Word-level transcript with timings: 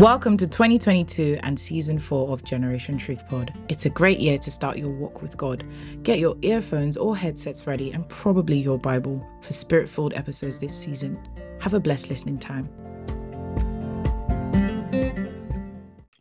Welcome 0.00 0.38
to 0.38 0.48
2022 0.48 1.40
and 1.42 1.60
season 1.60 1.98
four 1.98 2.32
of 2.32 2.42
Generation 2.42 2.96
Truth 2.96 3.28
Pod. 3.28 3.52
It's 3.68 3.84
a 3.84 3.90
great 3.90 4.18
year 4.18 4.38
to 4.38 4.50
start 4.50 4.78
your 4.78 4.88
walk 4.88 5.20
with 5.20 5.36
God. 5.36 5.62
Get 6.02 6.18
your 6.18 6.36
earphones 6.40 6.96
or 6.96 7.14
headsets 7.14 7.66
ready 7.66 7.92
and 7.92 8.08
probably 8.08 8.56
your 8.56 8.78
Bible 8.78 9.22
for 9.42 9.52
spirit 9.52 9.90
filled 9.90 10.14
episodes 10.14 10.58
this 10.58 10.74
season. 10.74 11.20
Have 11.60 11.74
a 11.74 11.80
blessed 11.80 12.08
listening 12.08 12.38
time. 12.38 12.70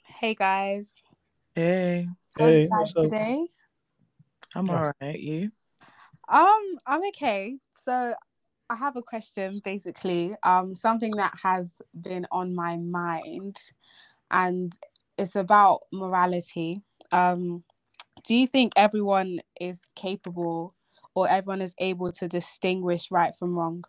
Hey 0.04 0.36
guys. 0.36 0.86
Hey, 1.56 2.06
How 2.38 2.44
are 2.44 2.50
Hey, 2.50 2.64
you 2.64 2.70
guys 2.70 2.92
today? 2.92 3.48
I'm 4.56 4.70
alright. 4.70 5.20
You? 5.22 5.52
Um, 6.28 6.80
I'm 6.86 7.08
okay. 7.08 7.56
So 7.86 8.14
I 8.70 8.76
have 8.76 8.96
a 8.96 9.02
question 9.02 9.60
basically. 9.64 10.36
Um, 10.44 10.76
something 10.76 11.16
that 11.16 11.34
has 11.42 11.72
been 12.00 12.28
on 12.32 12.54
my 12.54 12.78
mind 12.78 13.58
and 14.30 14.78
it's 15.18 15.36
about 15.36 15.82
morality. 15.92 16.82
Um, 17.12 17.64
do 18.24 18.36
you 18.36 18.48
think 18.48 18.74
everyone 18.76 19.40
is 19.60 19.80
capable 19.96 20.76
or 21.16 21.28
everyone 21.28 21.62
is 21.62 21.74
able 21.80 22.12
to 22.14 22.28
distinguish 22.28 23.10
right 23.10 23.36
from 23.36 23.58
wrong? 23.58 23.84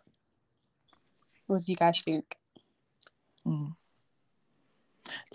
What 1.45 1.63
do 1.63 1.71
you 1.71 1.75
guys 1.75 2.01
think? 2.03 2.35
Mm. 3.45 3.75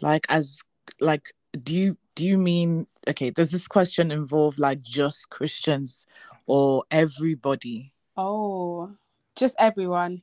Like 0.00 0.26
as 0.28 0.60
like 1.00 1.32
do 1.62 1.74
you 1.74 1.96
do 2.14 2.26
you 2.26 2.38
mean 2.38 2.86
okay, 3.08 3.30
does 3.30 3.50
this 3.50 3.68
question 3.68 4.10
involve 4.10 4.58
like 4.58 4.82
just 4.82 5.30
Christians 5.30 6.06
or 6.46 6.84
everybody? 6.90 7.92
Oh, 8.16 8.92
just 9.36 9.54
everyone. 9.58 10.22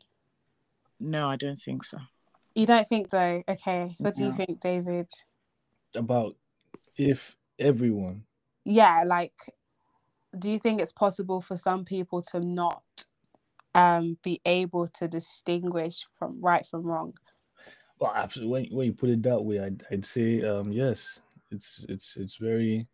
No, 1.00 1.28
I 1.28 1.36
don't 1.36 1.60
think 1.60 1.84
so. 1.84 1.98
You 2.56 2.66
don't 2.66 2.88
think 2.88 3.10
though? 3.10 3.44
Okay. 3.48 3.92
What 4.00 4.16
do 4.16 4.26
you 4.26 4.34
think, 4.34 4.62
David? 4.62 5.08
about 5.96 6.36
if 6.98 7.36
everyone 7.60 8.24
yeah 8.66 9.04
like 9.06 9.34
do 10.38 10.50
you 10.50 10.60
think 10.60 10.82
it's 10.82 10.92
possible 10.92 11.42
for 11.42 11.58
some 11.58 11.86
people 11.86 12.22
to 12.22 12.40
not 12.40 12.82
um 13.76 14.18
be 14.24 14.42
able 14.46 14.88
to 14.88 15.08
distinguish 15.08 16.06
from 16.18 16.40
right 16.42 16.66
from 16.66 16.84
wrong 16.84 17.14
well 18.00 18.14
absolutely 18.16 18.52
when, 18.52 18.78
when 18.78 18.86
you 18.88 18.94
put 18.94 19.10
it 19.10 19.22
that 19.24 19.44
way 19.44 19.60
I'd, 19.60 19.84
I'd 19.92 20.06
say 20.06 20.42
um 20.44 20.72
yes 20.72 21.20
it's 21.52 21.86
it's 21.90 22.16
it's 22.18 22.38
very 22.38 22.88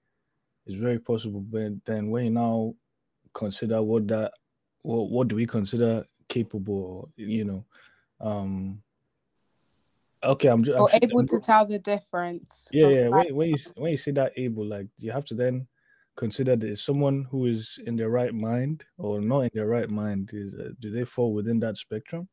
it's 0.65 0.77
very 0.77 0.99
possible 0.99 1.41
but 1.41 1.73
then 1.85 2.09
when 2.09 2.25
you 2.25 2.31
now 2.31 2.73
consider 3.33 3.81
what 3.81 4.07
that 4.09 4.31
what, 4.81 5.09
what 5.09 5.27
do 5.27 5.35
we 5.35 5.45
consider 5.45 6.05
capable 6.27 7.09
you 7.15 7.43
know 7.43 7.65
um 8.21 8.81
okay 10.23 10.47
i'm 10.47 10.63
just 10.63 10.77
or 10.79 10.89
able 11.01 11.25
to 11.25 11.39
tell 11.39 11.65
the 11.65 11.79
difference 11.79 12.45
yeah 12.71 12.87
yeah 12.87 13.07
when, 13.07 13.35
when 13.35 13.47
you 13.49 13.55
s- 13.55 13.71
when 13.75 13.91
you 13.91 13.97
say 13.97 14.11
that 14.11 14.31
able 14.37 14.65
like 14.65 14.87
you 14.97 15.11
have 15.11 15.25
to 15.25 15.33
then 15.33 15.67
consider 16.15 16.55
that 16.55 16.77
someone 16.77 17.25
who 17.31 17.45
is 17.45 17.79
in 17.85 17.95
their 17.95 18.09
right 18.09 18.33
mind 18.33 18.83
or 18.97 19.21
not 19.21 19.41
in 19.41 19.49
their 19.53 19.67
right 19.67 19.89
mind 19.89 20.29
is 20.33 20.53
uh, 20.55 20.69
do 20.79 20.91
they 20.91 21.05
fall 21.05 21.33
within 21.33 21.59
that 21.59 21.77
spectrum 21.77 22.27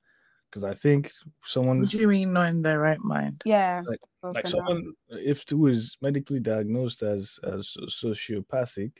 because 0.50 0.64
i 0.64 0.74
think 0.74 1.12
someone 1.44 1.80
What 1.80 1.90
do 1.90 1.98
you 1.98 2.08
mean 2.08 2.32
not 2.32 2.48
in 2.50 2.62
their 2.62 2.80
right 2.80 3.00
mind? 3.00 3.42
yeah 3.44 3.82
Like- 3.88 4.00
like 4.34 4.42
gonna- 4.42 4.50
someone 4.50 4.92
if 5.08 5.44
who 5.48 5.68
is 5.68 5.96
medically 6.02 6.40
diagnosed 6.40 7.02
as 7.02 7.38
as 7.44 7.72
sociopathic 7.88 8.92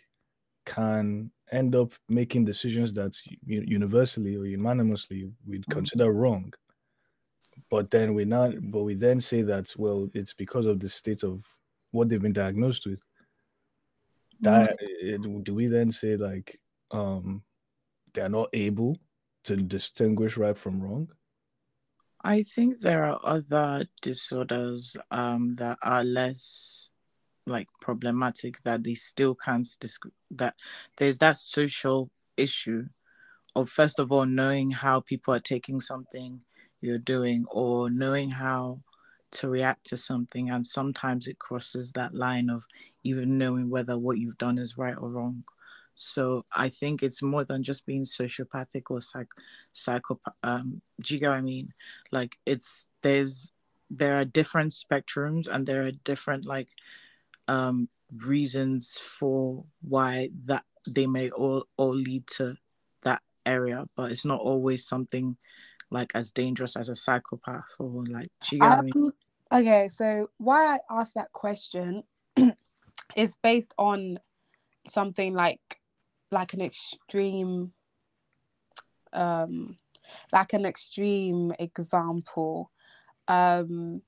can 0.65 1.33
end 1.53 1.75
up 1.75 1.93
making 2.09 2.45
decisions 2.45 2.93
that 2.95 3.15
universally 3.47 4.37
or 4.37 4.47
unanimously 4.47 5.31
we'd 5.47 5.67
Mhm. 5.67 5.73
consider 5.73 6.13
wrong. 6.13 6.53
But 7.71 7.91
then 7.91 8.15
we 8.15 8.25
not 8.25 8.55
but 8.71 8.83
we 8.83 8.95
then 8.95 9.21
say 9.21 9.43
that 9.43 9.75
well 9.77 10.09
it's 10.15 10.35
because 10.35 10.67
of 10.67 10.81
the 10.81 10.89
state 10.89 11.23
of 11.25 11.45
what 11.91 12.09
they've 12.09 12.23
been 12.23 12.33
diagnosed 12.33 12.87
with. 12.87 13.01
That 14.41 14.77
it- 14.81 15.45
do 15.45 15.55
we 15.55 15.67
then 15.67 15.91
say 15.93 16.17
like 16.17 16.61
um 16.91 17.43
they're 18.13 18.29
not 18.29 18.51
able 18.53 18.99
to 19.45 19.57
distinguish 19.57 20.37
right 20.37 20.57
from 20.57 20.83
wrong? 20.83 21.09
I 22.23 22.43
think 22.43 22.81
there 22.81 23.05
are 23.05 23.21
other 23.23 23.87
disorders 24.03 24.97
um 25.11 25.55
that 25.57 25.79
are 25.83 26.05
less 26.05 26.91
like 27.47 27.69
problematic 27.81 28.63
that 28.63 28.83
they 28.85 28.95
still 28.95 29.35
can't 29.35 29.69
disc- 29.81 30.07
that 30.31 30.55
there's 30.97 31.19
that 31.19 31.37
social 31.37 32.11
issue 32.37 32.85
of 33.55 33.69
first 33.69 33.99
of 33.99 34.13
all 34.13 34.27
knowing 34.27 34.71
how 34.71 35.01
people 35.01 35.33
are 35.35 35.41
taking 35.41 35.81
something 35.81 36.43
you're 36.81 36.99
doing 36.99 37.45
or 37.51 37.89
knowing 37.91 38.31
how 38.31 38.81
to 39.31 39.49
react 39.49 39.85
to 39.87 39.97
something 39.97 40.51
and 40.51 40.67
sometimes 40.67 41.27
it 41.27 41.39
crosses 41.39 41.93
that 41.93 42.15
line 42.15 42.49
of 42.51 42.65
even 43.05 43.39
knowing 43.39 43.71
whether 43.71 43.99
what 43.99 44.19
you've 44.19 44.39
done 44.39 44.59
is 44.59 44.79
right 44.79 44.97
or 44.99 45.11
wrong. 45.11 45.45
So 45.95 46.45
i 46.55 46.69
think 46.69 47.03
it's 47.03 47.23
more 47.23 47.45
than 47.45 47.63
just 47.63 47.87
being 47.87 48.03
sociopathic 48.05 48.91
or 48.91 49.01
psych 49.01 49.29
psychopath 49.73 50.35
um 50.43 50.83
do 51.03 51.15
you 51.15 51.21
get 51.21 51.31
what 51.31 51.39
i 51.39 51.41
mean? 51.41 51.73
Like 52.13 52.39
it's 52.47 52.87
there's 53.03 53.51
there 53.91 54.17
are 54.21 54.25
different 54.25 54.73
spectrums 54.73 55.49
and 55.49 55.67
there 55.67 55.87
are 55.87 55.93
different 55.93 56.45
like 56.45 56.69
um 57.49 57.89
reasons 58.27 58.99
for 58.99 59.65
why 59.83 60.29
that 60.45 60.65
they 60.89 61.07
may 61.07 61.31
all 61.31 61.67
all 61.77 61.95
lead 61.95 62.27
to 62.27 62.55
that 63.03 63.21
area 63.45 63.87
but 63.97 64.11
it's 64.13 64.25
not 64.25 64.41
always 64.41 64.87
something 64.87 65.37
like 65.91 66.13
as 66.15 66.31
dangerous 66.33 66.77
as 66.77 66.89
a 66.89 66.95
psychopath 66.95 67.77
or 67.79 68.05
like 68.07 68.29
do 68.49 68.57
you 68.57 68.65
I 68.65 68.83
mean? 68.83 68.93
Um, 68.97 69.13
okay 69.53 69.89
so 69.89 70.29
why 70.39 70.77
i 70.77 70.79
asked 70.91 71.15
that 71.15 71.33
question 71.33 72.03
is 73.17 73.37
based 73.43 73.73
on 73.79 74.19
something 74.89 75.35
like 75.35 75.61
like 76.31 76.53
an 76.55 76.61
extreme 76.61 77.73
um 79.13 79.77
like 80.33 80.53
an 80.53 80.65
extreme 80.65 81.53
example 81.59 82.71
um 83.29 84.03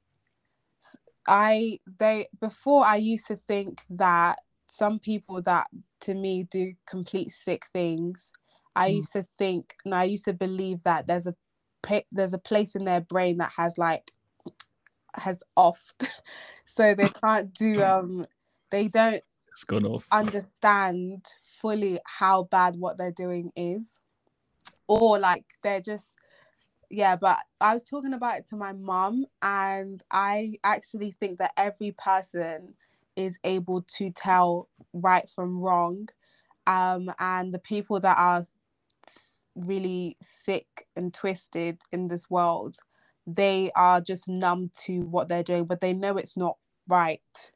i 1.28 1.78
they 1.98 2.26
before 2.40 2.84
i 2.84 2.96
used 2.96 3.26
to 3.28 3.36
think 3.48 3.82
that 3.90 4.40
some 4.70 4.98
people 4.98 5.42
that 5.42 5.68
to 6.00 6.14
me 6.14 6.44
do 6.50 6.74
complete 6.86 7.30
sick 7.32 7.66
things 7.72 8.32
i 8.76 8.88
Mm. 8.88 8.96
used 8.96 9.12
to 9.12 9.26
think 9.38 9.76
and 9.84 9.94
i 9.94 10.04
used 10.04 10.24
to 10.24 10.32
believe 10.32 10.82
that 10.84 11.06
there's 11.06 11.26
a 11.28 11.34
there's 12.12 12.32
a 12.34 12.38
place 12.38 12.74
in 12.76 12.84
their 12.84 13.00
brain 13.02 13.38
that 13.38 13.52
has 13.56 13.78
like 13.78 14.12
has 15.14 15.42
offed. 15.56 16.08
So 16.70 16.94
they 16.94 17.08
can't 17.08 17.52
do 17.54 17.82
um 17.82 18.26
they 18.70 18.88
don't 18.88 19.22
it's 19.52 19.64
gone 19.64 19.86
off. 19.86 20.06
understand 20.12 21.24
fully 21.62 21.98
how 22.04 22.44
bad 22.44 22.76
what 22.76 22.98
they're 22.98 23.10
doing 23.10 23.50
is. 23.56 23.98
Or 24.86 25.18
like 25.18 25.46
they're 25.62 25.80
just 25.80 26.12
yeah 26.90 27.16
but 27.16 27.38
i 27.60 27.74
was 27.74 27.84
talking 27.84 28.14
about 28.14 28.38
it 28.38 28.46
to 28.46 28.56
my 28.56 28.72
mom, 28.72 29.26
and 29.42 30.02
i 30.10 30.54
actually 30.64 31.12
think 31.12 31.38
that 31.38 31.52
every 31.56 31.92
person 31.92 32.74
is 33.16 33.38
able 33.44 33.82
to 33.82 34.10
tell 34.10 34.68
right 34.92 35.28
from 35.28 35.60
wrong 35.60 36.08
um 36.66 37.10
and 37.18 37.52
the 37.52 37.58
people 37.58 38.00
that 38.00 38.16
are 38.16 38.44
really 39.54 40.16
sick 40.22 40.86
and 40.94 41.12
twisted 41.12 41.80
in 41.92 42.08
this 42.08 42.30
world 42.30 42.76
they 43.26 43.70
are 43.74 44.00
just 44.00 44.28
numb 44.28 44.70
to 44.74 45.00
what 45.00 45.28
they're 45.28 45.42
doing 45.42 45.64
but 45.64 45.80
they 45.80 45.92
know 45.92 46.16
it's 46.16 46.36
not 46.36 46.56
right 46.86 47.52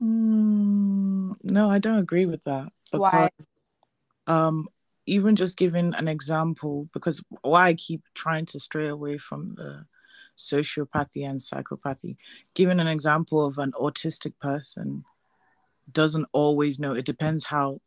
Mm, 0.00 1.32
no 1.44 1.70
i 1.70 1.78
don't 1.78 1.98
agree 1.98 2.26
with 2.26 2.42
that 2.44 2.72
Why? 2.90 3.30
um 4.26 4.68
even 5.06 5.34
just 5.36 5.56
giving 5.56 5.94
an 5.94 6.08
example 6.08 6.88
because 6.92 7.22
why 7.42 7.68
i 7.68 7.74
keep 7.74 8.02
trying 8.14 8.46
to 8.46 8.60
stray 8.60 8.88
away 8.88 9.18
from 9.18 9.54
the 9.56 9.84
sociopathy 10.36 11.28
and 11.28 11.40
psychopathy 11.40 12.16
giving 12.54 12.80
an 12.80 12.86
example 12.86 13.44
of 13.44 13.58
an 13.58 13.72
autistic 13.72 14.32
person 14.40 15.04
doesn't 15.90 16.26
always 16.32 16.78
know. 16.78 16.94
It 16.94 17.04
depends 17.04 17.44
how 17.44 17.80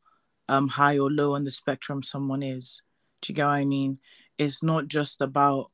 um 0.47 0.69
high 0.69 0.97
or 0.97 1.09
low 1.09 1.33
on 1.33 1.43
the 1.43 1.51
spectrum 1.51 2.03
someone 2.03 2.43
is. 2.43 2.81
Do 3.21 3.31
you 3.31 3.35
get 3.35 3.45
what 3.45 3.53
i 3.53 3.65
mean? 3.65 3.99
It's 4.37 4.63
not 4.63 4.87
just 4.87 5.21
about 5.21 5.71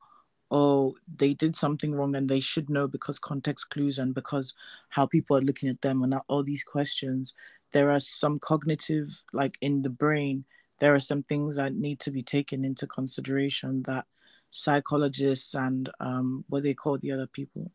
oh 0.49 0.95
they 1.13 1.33
did 1.33 1.55
something 1.55 1.93
wrong 1.93 2.15
and 2.15 2.29
they 2.29 2.39
should 2.39 2.69
know 2.69 2.87
because 2.87 3.19
context 3.19 3.69
clues 3.69 3.97
and 3.97 4.13
because 4.13 4.53
how 4.89 5.05
people 5.05 5.37
are 5.37 5.41
looking 5.41 5.69
at 5.69 5.81
them 5.81 6.03
and 6.03 6.15
all 6.27 6.43
these 6.43 6.63
questions. 6.63 7.33
There 7.73 7.89
are 7.89 7.99
some 7.99 8.39
cognitive 8.39 9.23
like 9.33 9.57
in 9.61 9.81
the 9.81 9.89
brain 9.89 10.45
there 10.81 10.95
are 10.95 10.99
some 10.99 11.21
things 11.21 11.57
that 11.57 11.73
need 11.73 11.99
to 11.99 12.09
be 12.09 12.23
taken 12.23 12.65
into 12.65 12.87
consideration 12.87 13.83
that 13.83 14.03
psychologists 14.49 15.53
and 15.53 15.91
um, 15.99 16.43
what 16.49 16.63
they 16.63 16.73
call 16.73 16.97
the 16.97 17.11
other 17.11 17.27
people, 17.27 17.71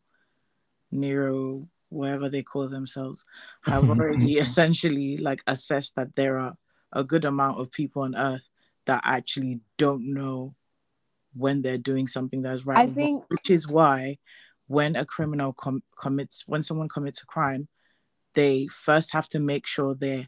neuro, 0.91 1.69
whatever 1.87 2.27
they 2.27 2.43
call 2.43 2.67
themselves, 2.67 3.23
have 3.63 3.83
already 3.89 4.37
essentially 4.37 5.15
like 5.15 5.41
assessed 5.47 5.95
that 5.95 6.17
there 6.17 6.37
are 6.37 6.57
a 6.91 7.01
good 7.01 7.23
amount 7.23 7.61
of 7.61 7.71
people 7.71 8.01
on 8.01 8.13
earth 8.13 8.49
that 8.85 9.01
actually 9.05 9.61
don't 9.77 10.13
know 10.13 10.53
when 11.33 11.61
they're 11.61 11.77
doing 11.77 12.07
something 12.07 12.41
that's 12.41 12.65
right. 12.65 12.79
I 12.79 12.83
or 12.83 12.87
wrong, 12.87 12.95
think 12.95 13.23
which 13.29 13.49
is 13.49 13.69
why 13.69 14.17
when 14.67 14.97
a 14.97 15.05
criminal 15.05 15.53
com- 15.53 15.83
commits 15.97 16.43
when 16.45 16.61
someone 16.61 16.89
commits 16.89 17.23
a 17.23 17.25
crime 17.25 17.69
they 18.33 18.67
first 18.67 19.13
have 19.13 19.29
to 19.29 19.39
make 19.39 19.65
sure 19.65 19.95
they're 19.95 20.27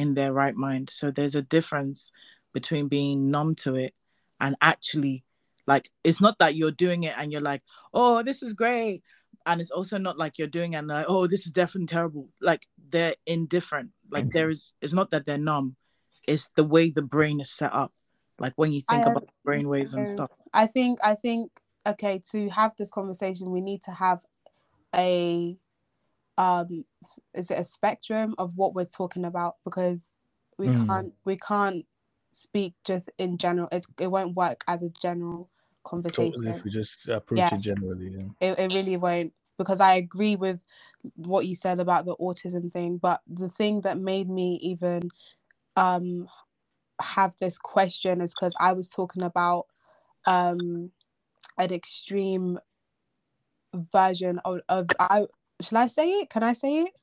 in 0.00 0.14
their 0.14 0.32
right 0.32 0.54
mind. 0.54 0.90
So 0.90 1.10
there's 1.10 1.34
a 1.34 1.42
difference 1.56 2.10
between 2.52 2.88
being 2.88 3.30
numb 3.30 3.54
to 3.54 3.76
it 3.76 3.94
and 4.40 4.56
actually 4.60 5.24
like 5.66 5.88
it's 6.02 6.20
not 6.20 6.38
that 6.38 6.56
you're 6.56 6.72
doing 6.72 7.04
it 7.04 7.14
and 7.16 7.30
you're 7.30 7.48
like 7.52 7.62
oh 7.94 8.22
this 8.22 8.42
is 8.42 8.54
great. 8.54 9.02
And 9.46 9.60
it's 9.60 9.70
also 9.70 9.96
not 9.98 10.18
like 10.18 10.38
you're 10.38 10.48
doing 10.58 10.72
it 10.72 10.78
and 10.78 10.88
like 10.88 11.06
oh 11.08 11.26
this 11.26 11.46
is 11.46 11.52
definitely 11.52 11.86
terrible. 11.86 12.28
Like 12.40 12.66
they're 12.90 13.14
indifferent. 13.26 13.92
Like 14.10 14.24
Mm-hmm. 14.24 14.38
there 14.38 14.50
is 14.50 14.74
it's 14.80 14.94
not 14.94 15.10
that 15.12 15.24
they're 15.26 15.38
numb. 15.38 15.76
It's 16.26 16.48
the 16.56 16.64
way 16.64 16.90
the 16.90 17.02
brain 17.02 17.40
is 17.40 17.50
set 17.50 17.72
up. 17.72 17.92
Like 18.38 18.54
when 18.56 18.72
you 18.72 18.80
think 18.80 19.06
I 19.06 19.10
about 19.10 19.28
brain 19.44 19.68
waves 19.68 19.94
and 19.94 20.08
stuff. 20.08 20.30
I 20.52 20.66
think 20.66 20.98
I 21.04 21.14
think 21.14 21.52
okay 21.86 22.22
to 22.32 22.48
have 22.50 22.72
this 22.76 22.90
conversation 22.90 23.50
we 23.50 23.60
need 23.60 23.82
to 23.84 23.92
have 23.92 24.20
a 24.94 25.56
um 26.40 26.84
is 27.34 27.52
it 27.52 27.58
a 27.60 27.64
spectrum 27.64 28.34
of 28.38 28.54
what 28.56 28.74
we're 28.74 28.86
talking 28.86 29.26
about 29.26 29.56
because 29.64 30.00
we 30.58 30.70
Mm. 30.70 30.76
can't 30.88 31.14
we 31.26 31.36
can't 31.38 31.86
speak 32.32 32.74
just 32.84 33.10
in 33.18 33.38
general 33.38 33.68
it, 33.72 33.86
it 34.00 34.08
won't 34.08 34.36
work 34.36 34.64
as 34.68 34.82
a 34.82 34.90
general 34.90 35.50
conversation 35.84 36.42
Totally, 36.42 36.50
if 36.50 36.64
we 36.64 36.70
just 36.70 37.08
approach 37.08 37.38
Yeah. 37.38 37.52
it 37.52 37.60
generally. 37.60 38.10
Yeah. 38.16 38.28
it, 38.40 38.58
it 38.58 38.72
really 38.72 38.96
won't 38.96 39.32
because 39.58 39.80
I 39.80 39.94
agree 39.94 40.36
with 40.36 40.62
what 41.16 41.46
you 41.46 41.54
said 41.54 41.80
about 41.80 42.06
the 42.06 42.16
autism 42.16 42.72
thing 42.72 42.98
but 42.98 43.20
the 43.28 43.48
thing 43.48 43.82
that 43.82 43.98
made 43.98 44.28
me 44.30 44.58
even 44.62 45.12
um 45.76 46.28
have 47.00 47.34
this 47.40 47.58
question 47.58 48.20
is 48.22 48.34
because 48.34 48.54
I 48.60 48.74
was 48.74 48.88
talking 48.88 49.22
about 49.22 49.66
um 50.26 50.92
an 51.58 51.72
extreme 51.72 52.58
version 53.92 54.40
of, 54.44 54.60
of 54.68 54.90
I 55.00 55.26
shall 55.62 55.78
I 55.78 55.88
say 55.88 56.10
it 56.10 56.30
can 56.30 56.42
I 56.44 56.54
say 56.54 56.82
it 56.82 57.02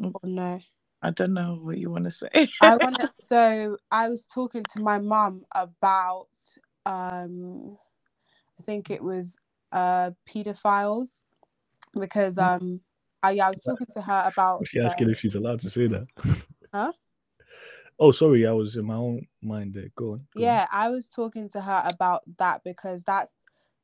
Mm. 0.00 0.14
or 0.14 0.28
no 0.30 0.60
i 1.02 1.10
don't 1.10 1.34
know 1.34 1.60
what 1.62 1.78
you 1.78 1.90
want 1.90 2.04
to 2.04 2.10
say 2.12 2.50
I 2.60 2.76
want 2.78 2.98
to 3.00 3.10
so 3.22 3.78
I 3.90 4.08
was 4.10 4.26
talking 4.26 4.66
to 4.74 4.80
my 4.80 4.98
mum 4.98 5.44
about 5.54 6.28
um 6.86 7.76
I 8.60 8.64
think 8.64 8.90
it 8.90 9.02
was 9.02 9.36
uh 9.72 10.12
pedophiles 10.28 11.22
because 11.98 12.38
um 12.38 12.80
I, 13.22 13.32
yeah, 13.32 13.46
I 13.48 13.50
was 13.50 13.60
talking 13.64 13.88
to 13.94 14.02
her 14.02 14.24
about 14.26 14.60
Was 14.60 14.68
she 14.70 14.80
uh, 14.84 14.94
asking 14.94 15.10
if 15.10 15.20
she's 15.20 15.34
allowed 15.36 15.60
to 15.62 15.70
say 15.70 15.88
that? 15.88 16.06
Huh? 16.74 16.92
Oh, 17.98 18.12
sorry, 18.12 18.46
I 18.46 18.52
was 18.52 18.76
in 18.76 18.86
my 18.86 18.96
own 18.96 19.26
mind 19.42 19.74
there. 19.74 19.90
Go 19.96 20.12
on. 20.14 20.26
go 20.36 20.48
on. 20.48 20.52
yeah 20.52 20.66
i 20.72 20.90
was 20.90 21.08
talking 21.08 21.48
to 21.50 21.60
her 21.62 21.82
about 21.86 22.22
that 22.38 22.62
because 22.64 23.04
that's 23.04 23.34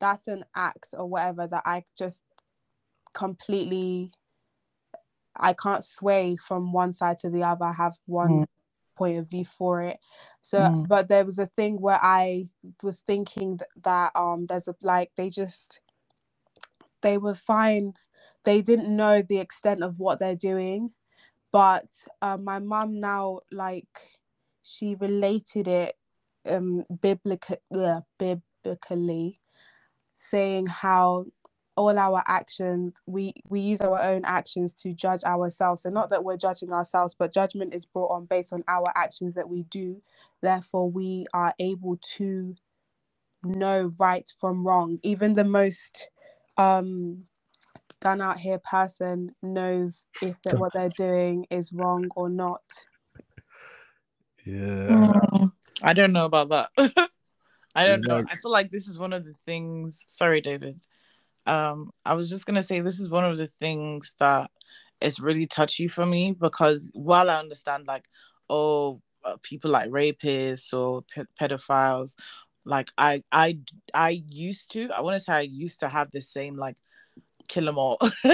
that's 0.01 0.29
an 0.29 0.45
act 0.57 0.89
or 0.95 1.07
whatever 1.09 1.47
that 1.47 1.63
i 1.67 1.83
just 1.99 2.23
completely 3.17 4.13
i 5.37 5.53
can't 5.55 5.85
sway 5.85 6.37
from 6.37 6.73
one 6.73 6.93
side 6.93 7.19
to 7.19 7.31
the 7.31 7.43
other 7.43 7.65
i 7.65 7.73
have 7.73 7.95
one 8.07 8.31
Mm. 8.31 8.45
point 8.97 9.19
of 9.19 9.29
view 9.29 9.45
for 9.45 9.83
it 9.83 9.99
so 10.41 10.59
Mm. 10.61 10.89
but 10.89 11.09
there 11.09 11.25
was 11.25 11.39
a 11.39 11.51
thing 11.59 11.81
where 11.81 11.99
i 12.03 12.45
was 12.83 13.01
thinking 13.01 13.59
th- 13.59 13.71
that 13.83 14.11
um 14.15 14.47
there's 14.47 14.69
a 14.69 14.75
like 14.83 15.11
they 15.17 15.29
just 15.31 15.81
they 17.03 17.19
were 17.19 17.35
fine 17.35 17.93
they 18.45 18.61
didn't 18.63 18.95
know 18.95 19.23
the 19.23 19.39
extent 19.39 19.83
of 19.83 19.99
what 19.99 20.19
they're 20.19 20.37
doing 20.53 20.91
but 21.53 21.89
uh, 22.23 22.37
my 22.39 22.59
mum 22.59 23.01
now 23.01 23.41
like 23.53 23.95
she 24.63 24.95
related 24.97 25.69
it 25.69 25.97
um 26.49 26.85
biblical 27.03 27.57
yeah, 27.71 28.01
biblically 28.19 29.41
saying 30.13 30.67
how 30.67 31.27
all 31.77 31.99
our 31.99 32.23
actions 32.27 32.95
we 33.07 33.33
we 33.49 33.61
use 33.61 33.81
our 33.81 34.01
own 34.03 34.25
actions 34.25 34.73
to 34.73 34.93
judge 34.93 35.23
ourselves 35.25 35.83
so 35.83 35.91
not 35.91 36.09
that 36.09 36.25
we're 36.25 36.37
judging 36.37 36.73
ourselves 36.73 37.15
but 37.15 37.33
judgment 37.33 37.75
is 37.75 37.85
brought 37.85 38.11
on 38.11 38.25
based 38.25 38.53
on 38.53 38.65
our 38.67 38.91
actions 38.97 39.35
that 39.35 39.49
we 39.49 39.63
do 39.65 40.01
therefore 40.41 40.91
we 40.91 41.27
are 41.35 41.55
able 41.59 41.99
to 42.03 42.55
know 43.45 43.93
right 43.99 44.33
from 44.41 44.67
wrong 44.67 44.99
even 45.03 45.35
the 45.35 45.45
most 45.45 46.09
um 46.57 47.25
done 48.01 48.21
out 48.21 48.39
here 48.39 48.59
person 48.59 49.35
knows 49.43 50.07
if 50.23 50.37
that 50.45 50.59
what 50.59 50.73
they're 50.73 50.89
doing 50.91 51.47
is 51.51 51.73
wrong 51.73 52.09
or 52.17 52.29
not 52.29 52.63
Yeah. 54.47 55.49
I 55.83 55.93
don't 55.93 56.13
know 56.13 56.25
about 56.25 56.49
that. 56.51 56.71
I 57.75 57.87
don't 57.87 58.07
know. 58.07 58.25
I 58.27 58.37
feel 58.37 58.51
like 58.51 58.71
this 58.71 58.89
is 58.89 58.99
one 58.99 59.13
of 59.13 59.25
the 59.25 59.35
things. 59.45 60.05
Sorry, 60.09 60.41
David. 60.41 60.87
Um, 61.47 61.91
I 62.05 62.15
was 62.15 62.31
just 62.31 62.47
gonna 62.47 62.63
say 62.63 62.81
this 62.81 62.99
is 63.01 63.09
one 63.11 63.25
of 63.25 63.39
the 63.39 63.51
things 63.61 64.15
that 64.21 64.51
is 65.01 65.21
really 65.21 65.47
touchy 65.47 65.89
for 65.89 66.07
me 66.07 66.33
because 66.33 66.91
while 66.95 67.31
I 67.31 67.39
understand 67.39 67.87
like, 67.87 68.05
oh, 68.51 69.01
uh, 69.25 69.37
people 69.43 69.71
like 69.71 69.91
rapists 69.91 70.73
or 70.73 71.03
pe- 71.15 71.25
pedophiles, 71.41 72.15
like 72.65 72.91
I, 72.99 73.23
I, 73.33 73.59
I 73.95 74.11
used 74.29 74.73
to. 74.73 74.91
I 74.91 75.01
want 75.03 75.15
to 75.15 75.21
say 75.21 75.33
I 75.35 75.41
used 75.43 75.81
to 75.81 75.89
have 75.89 76.11
the 76.13 76.21
same 76.21 76.57
like 76.57 76.77
kill 77.49 77.65
them 77.67 77.79
all 77.79 77.99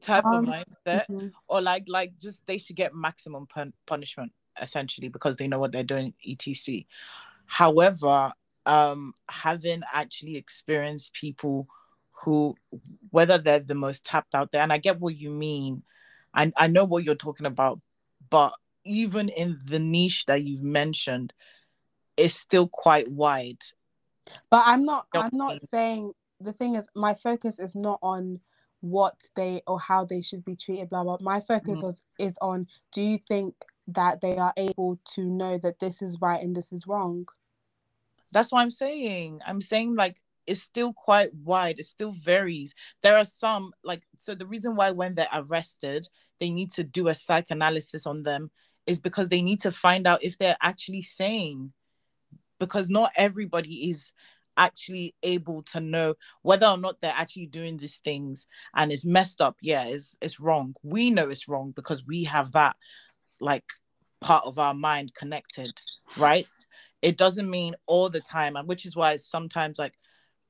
type 0.00 0.24
Um, 0.24 0.34
of 0.34 0.44
mindset 0.44 1.06
Mhm. 1.08 1.32
or 1.48 1.60
like 1.60 1.84
like 1.88 2.16
just 2.18 2.46
they 2.46 2.58
should 2.58 2.76
get 2.76 2.94
maximum 2.94 3.46
pun- 3.46 3.74
punishment 3.86 4.32
essentially 4.60 5.08
because 5.08 5.36
they 5.36 5.48
know 5.48 5.58
what 5.60 5.72
they're 5.72 5.84
doing 5.84 6.12
etc 6.28 6.84
however 7.46 8.32
um 8.66 9.12
having 9.28 9.82
actually 9.92 10.36
experienced 10.36 11.14
people 11.14 11.68
who 12.22 12.54
whether 13.10 13.38
they're 13.38 13.58
the 13.60 13.74
most 13.74 14.04
tapped 14.04 14.34
out 14.34 14.52
there 14.52 14.62
and 14.62 14.72
i 14.72 14.78
get 14.78 15.00
what 15.00 15.16
you 15.16 15.30
mean. 15.30 15.82
I, 16.34 16.50
I 16.56 16.66
know 16.68 16.84
what 16.84 17.04
you're 17.04 17.14
talking 17.14 17.46
about 17.46 17.80
but 18.30 18.52
even 18.84 19.28
in 19.28 19.58
the 19.64 19.78
niche 19.78 20.26
that 20.26 20.42
you've 20.42 20.62
mentioned 20.62 21.32
it's 22.16 22.34
still 22.34 22.68
quite 22.68 23.08
wide. 23.10 23.62
But 24.50 24.62
i'm 24.66 24.84
not 24.84 25.06
i'm 25.14 25.30
not 25.32 25.58
saying 25.70 26.12
the 26.40 26.52
thing 26.52 26.76
is 26.76 26.88
my 26.94 27.14
focus 27.14 27.58
is 27.58 27.74
not 27.74 27.98
on 28.02 28.40
what 28.80 29.14
they 29.36 29.62
or 29.66 29.78
how 29.78 30.04
they 30.04 30.20
should 30.20 30.44
be 30.44 30.56
treated 30.56 30.88
blah 30.88 31.04
blah. 31.04 31.16
My 31.20 31.40
focus 31.40 31.80
Mhm. 31.80 31.82
was 31.82 32.06
is 32.18 32.36
on 32.40 32.66
do 32.92 33.02
you 33.02 33.18
think 33.18 33.54
that 33.88 34.20
they 34.20 34.36
are 34.36 34.52
able 34.56 34.98
to 35.14 35.24
know 35.24 35.58
that 35.58 35.78
this 35.78 36.02
is 36.02 36.20
right 36.20 36.42
and 36.42 36.54
this 36.56 36.72
is 36.72 36.86
wrong? 36.86 37.26
That's 38.32 38.50
what 38.50 38.60
I'm 38.60 38.70
saying. 38.70 39.40
I'm 39.46 39.60
saying 39.60 39.94
like 39.94 40.18
it's 40.52 40.62
still 40.62 40.92
quite 40.92 41.34
wide. 41.34 41.78
It 41.78 41.86
still 41.86 42.12
varies. 42.12 42.74
There 43.00 43.16
are 43.16 43.24
some 43.24 43.72
like 43.82 44.02
so 44.18 44.34
the 44.34 44.46
reason 44.46 44.76
why 44.76 44.90
when 44.90 45.14
they're 45.14 45.26
arrested, 45.32 46.06
they 46.40 46.50
need 46.50 46.70
to 46.72 46.84
do 46.84 47.08
a 47.08 47.14
psychoanalysis 47.14 48.06
on 48.06 48.22
them 48.22 48.50
is 48.86 48.98
because 49.00 49.30
they 49.30 49.40
need 49.40 49.60
to 49.60 49.72
find 49.72 50.06
out 50.06 50.22
if 50.22 50.36
they're 50.36 50.58
actually 50.60 51.00
sane. 51.00 51.72
Because 52.60 52.90
not 52.90 53.12
everybody 53.16 53.88
is 53.90 54.12
actually 54.58 55.14
able 55.22 55.62
to 55.62 55.80
know 55.80 56.16
whether 56.42 56.66
or 56.66 56.76
not 56.76 57.00
they're 57.00 57.14
actually 57.16 57.46
doing 57.46 57.78
these 57.78 57.96
things 57.96 58.46
and 58.74 58.92
it's 58.92 59.06
messed 59.06 59.40
up. 59.40 59.56
Yeah, 59.62 59.86
it's 59.86 60.18
it's 60.20 60.38
wrong. 60.38 60.74
We 60.82 61.10
know 61.10 61.30
it's 61.30 61.48
wrong 61.48 61.72
because 61.74 62.06
we 62.06 62.24
have 62.24 62.52
that 62.52 62.76
like 63.40 63.64
part 64.20 64.44
of 64.44 64.58
our 64.58 64.74
mind 64.74 65.14
connected, 65.14 65.72
right? 66.18 66.46
it 67.02 67.18
doesn't 67.18 67.50
mean 67.50 67.74
all 67.86 68.08
the 68.08 68.20
time 68.20 68.56
and 68.56 68.68
which 68.68 68.86
is 68.86 68.96
why 68.96 69.16
sometimes 69.16 69.78
like 69.78 69.94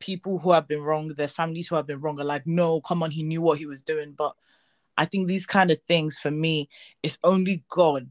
people 0.03 0.39
who 0.41 0.51
have 0.53 0.67
been 0.67 0.83
wrong 0.83 1.09
their 1.09 1.29
families 1.29 1.69
who 1.69 1.77
have 1.77 1.87
been 1.87 2.01
wrong 2.01 2.19
are 2.21 2.25
like 2.25 2.47
no 2.47 2.81
come 2.81 3.03
on 3.03 3.11
he 3.13 3.23
knew 3.23 3.41
what 3.41 3.59
he 3.59 3.67
was 3.67 3.83
doing. 3.83 4.13
But 4.13 4.35
i 4.99 5.05
think 5.07 5.27
these 5.29 5.47
kind 5.47 5.71
of 5.71 5.79
things 5.89 6.19
for 6.19 6.31
me 6.31 6.69
it's 7.03 7.19
only 7.25 7.65
god 7.71 8.09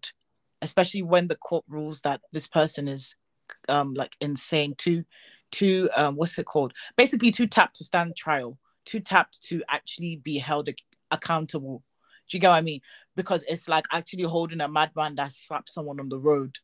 especially 0.64 1.04
when 1.04 1.28
the 1.28 1.36
court 1.36 1.64
rules 1.68 2.02
that 2.02 2.22
this 2.32 2.48
person 2.48 2.88
is 2.88 3.16
um 3.70 3.94
like 3.94 4.16
insane 4.22 4.74
too 4.78 5.04
too 5.52 5.90
um 5.96 6.16
what's 6.16 6.40
it 6.40 6.46
called? 6.46 6.74
Basically 6.96 7.32
too 7.32 7.48
tapped 7.48 7.76
to 7.78 7.84
stand 7.84 8.16
trial 8.16 8.58
too 8.86 9.00
tapped 9.00 9.44
to 9.44 9.62
actually 9.70 10.16
be 10.16 10.38
held 10.40 10.70
ac- 10.70 10.78
accountable. 11.12 11.84
Do 12.30 12.38
you 12.38 12.42
get 12.42 12.50
what 12.50 12.56
i 12.56 12.62
mean? 12.62 12.82
Because 13.16 13.44
it's 13.48 13.68
like 13.68 13.86
actually 13.92 14.24
holding 14.24 14.62
a 14.62 14.68
madman 14.68 15.16
that 15.16 15.34
slapped 15.34 15.70
someone 15.70 16.00
on 16.00 16.10
the 16.10 16.18
road 16.18 16.58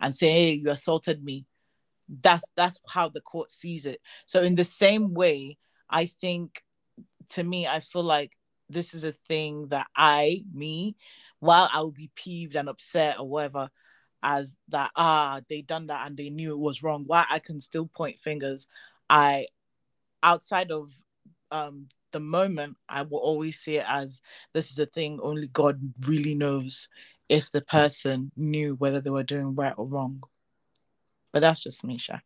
and 0.00 0.14
say, 0.16 0.30
"Hey, 0.32 0.52
you 0.54 0.70
assaulted 0.70 1.22
me." 1.22 1.46
That's 2.22 2.44
that's 2.56 2.80
how 2.88 3.08
the 3.08 3.20
court 3.20 3.50
sees 3.50 3.86
it. 3.86 4.00
So 4.26 4.42
in 4.42 4.56
the 4.56 4.64
same 4.64 5.14
way, 5.14 5.58
I 5.88 6.06
think 6.06 6.62
to 7.30 7.44
me, 7.44 7.66
I 7.66 7.80
feel 7.80 8.02
like 8.02 8.36
this 8.68 8.94
is 8.94 9.04
a 9.04 9.12
thing 9.12 9.68
that 9.68 9.86
I, 9.96 10.44
me, 10.52 10.96
while 11.40 11.68
I 11.72 11.80
will 11.80 11.92
be 11.92 12.10
peeved 12.14 12.56
and 12.56 12.68
upset 12.68 13.18
or 13.20 13.28
whatever, 13.28 13.70
as 14.22 14.56
that 14.68 14.90
ah 14.96 15.40
they 15.48 15.62
done 15.62 15.86
that 15.88 16.06
and 16.06 16.16
they 16.16 16.30
knew 16.30 16.52
it 16.52 16.58
was 16.58 16.82
wrong. 16.82 17.04
why 17.06 17.24
I 17.30 17.38
can 17.38 17.60
still 17.60 17.86
point 17.86 18.18
fingers, 18.18 18.66
I 19.08 19.46
outside 20.22 20.70
of 20.72 20.92
um 21.50 21.88
the 22.12 22.20
moment, 22.20 22.76
I 22.88 23.02
will 23.02 23.18
always 23.20 23.58
see 23.60 23.76
it 23.76 23.84
as 23.88 24.20
this 24.52 24.70
is 24.72 24.78
a 24.80 24.86
thing 24.86 25.20
only 25.22 25.46
God 25.48 25.80
really 26.06 26.34
knows 26.34 26.88
if 27.28 27.50
the 27.52 27.60
person 27.62 28.32
knew 28.36 28.74
whether 28.74 29.00
they 29.00 29.10
were 29.10 29.22
doing 29.22 29.54
right 29.54 29.74
or 29.76 29.86
wrong. 29.86 30.22
But 31.32 31.40
that's 31.40 31.62
just 31.62 31.84
me, 31.84 31.98
Sha. 31.98 32.18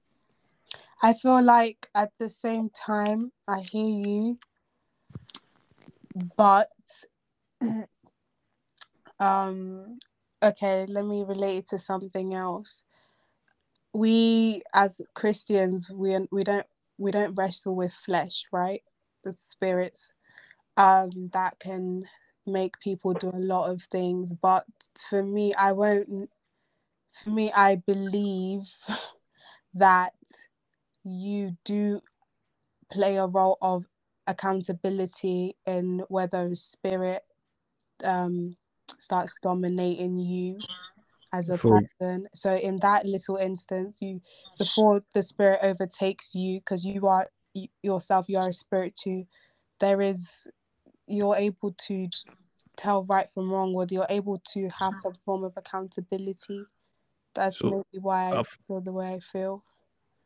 I 1.03 1.13
feel 1.13 1.43
like 1.43 1.89
at 1.95 2.13
the 2.19 2.29
same 2.29 2.71
time, 2.71 3.33
I 3.47 3.61
hear 3.61 3.87
you, 3.87 4.39
but 6.37 6.71
um 9.21 9.99
okay 10.43 10.87
let 10.89 11.05
me 11.05 11.23
relate 11.23 11.59
it 11.59 11.69
to 11.69 11.79
something 11.79 12.35
else 12.35 12.83
we 13.93 14.61
as 14.75 15.01
christians 15.15 15.89
we 15.89 16.19
we 16.33 16.43
don't 16.43 16.67
we 16.99 17.11
don't 17.11 17.35
wrestle 17.35 17.77
with 17.77 17.93
flesh 17.93 18.45
right 18.53 18.83
with 19.25 19.39
spirits 19.49 20.11
um 20.77 21.11
that 21.33 21.59
can 21.61 22.05
make 22.47 22.79
people 22.81 23.15
do 23.15 23.31
a 23.31 23.39
lot 23.39 23.71
of 23.71 23.83
things 23.85 24.33
but 24.43 24.65
for 25.09 25.23
me 25.23 25.55
i 25.55 25.71
won't 25.73 26.29
for 27.23 27.31
me 27.31 27.53
i 27.53 27.77
believe 27.77 28.63
that 29.75 30.13
you 31.05 31.57
do 31.65 32.01
play 32.91 33.17
a 33.17 33.27
role 33.27 33.59
of 33.61 33.85
accountability 34.27 35.57
in 35.67 36.03
whether 36.09 36.55
spirit 36.55 37.23
um 38.05 38.57
starts 38.99 39.37
dominating 39.43 40.19
you 40.19 40.61
as 41.33 41.51
a 41.51 41.59
person. 41.59 42.29
So 42.35 42.55
in 42.55 42.77
that 42.81 43.05
little 43.05 43.37
instance 43.37 43.99
you 44.01 44.21
before 44.59 45.03
the 45.15 45.23
spirit 45.23 45.61
overtakes 45.63 46.35
you 46.35 46.61
because 46.61 46.85
you 46.85 47.07
are 47.07 47.29
yourself 47.83 48.27
you 48.29 48.39
are 48.39 48.49
a 48.49 48.53
spirit 48.53 48.95
too 48.97 49.25
there 49.81 50.01
is 50.01 50.47
you're 51.07 51.37
able 51.37 51.75
to 51.87 52.09
tell 52.77 53.05
right 53.05 53.29
from 53.33 53.51
wrong 53.53 53.73
whether 53.73 53.95
you're 53.95 54.07
able 54.09 54.41
to 54.53 54.69
have 54.69 54.97
some 54.97 55.15
form 55.25 55.45
of 55.45 55.53
accountability 55.57 56.65
that's 57.35 57.59
So, 57.59 57.71
maybe 57.71 58.01
why 58.01 58.33
i 58.33 58.43
feel 58.67 58.81
the 58.81 58.93
way 58.93 59.15
i 59.15 59.21
feel. 59.21 59.63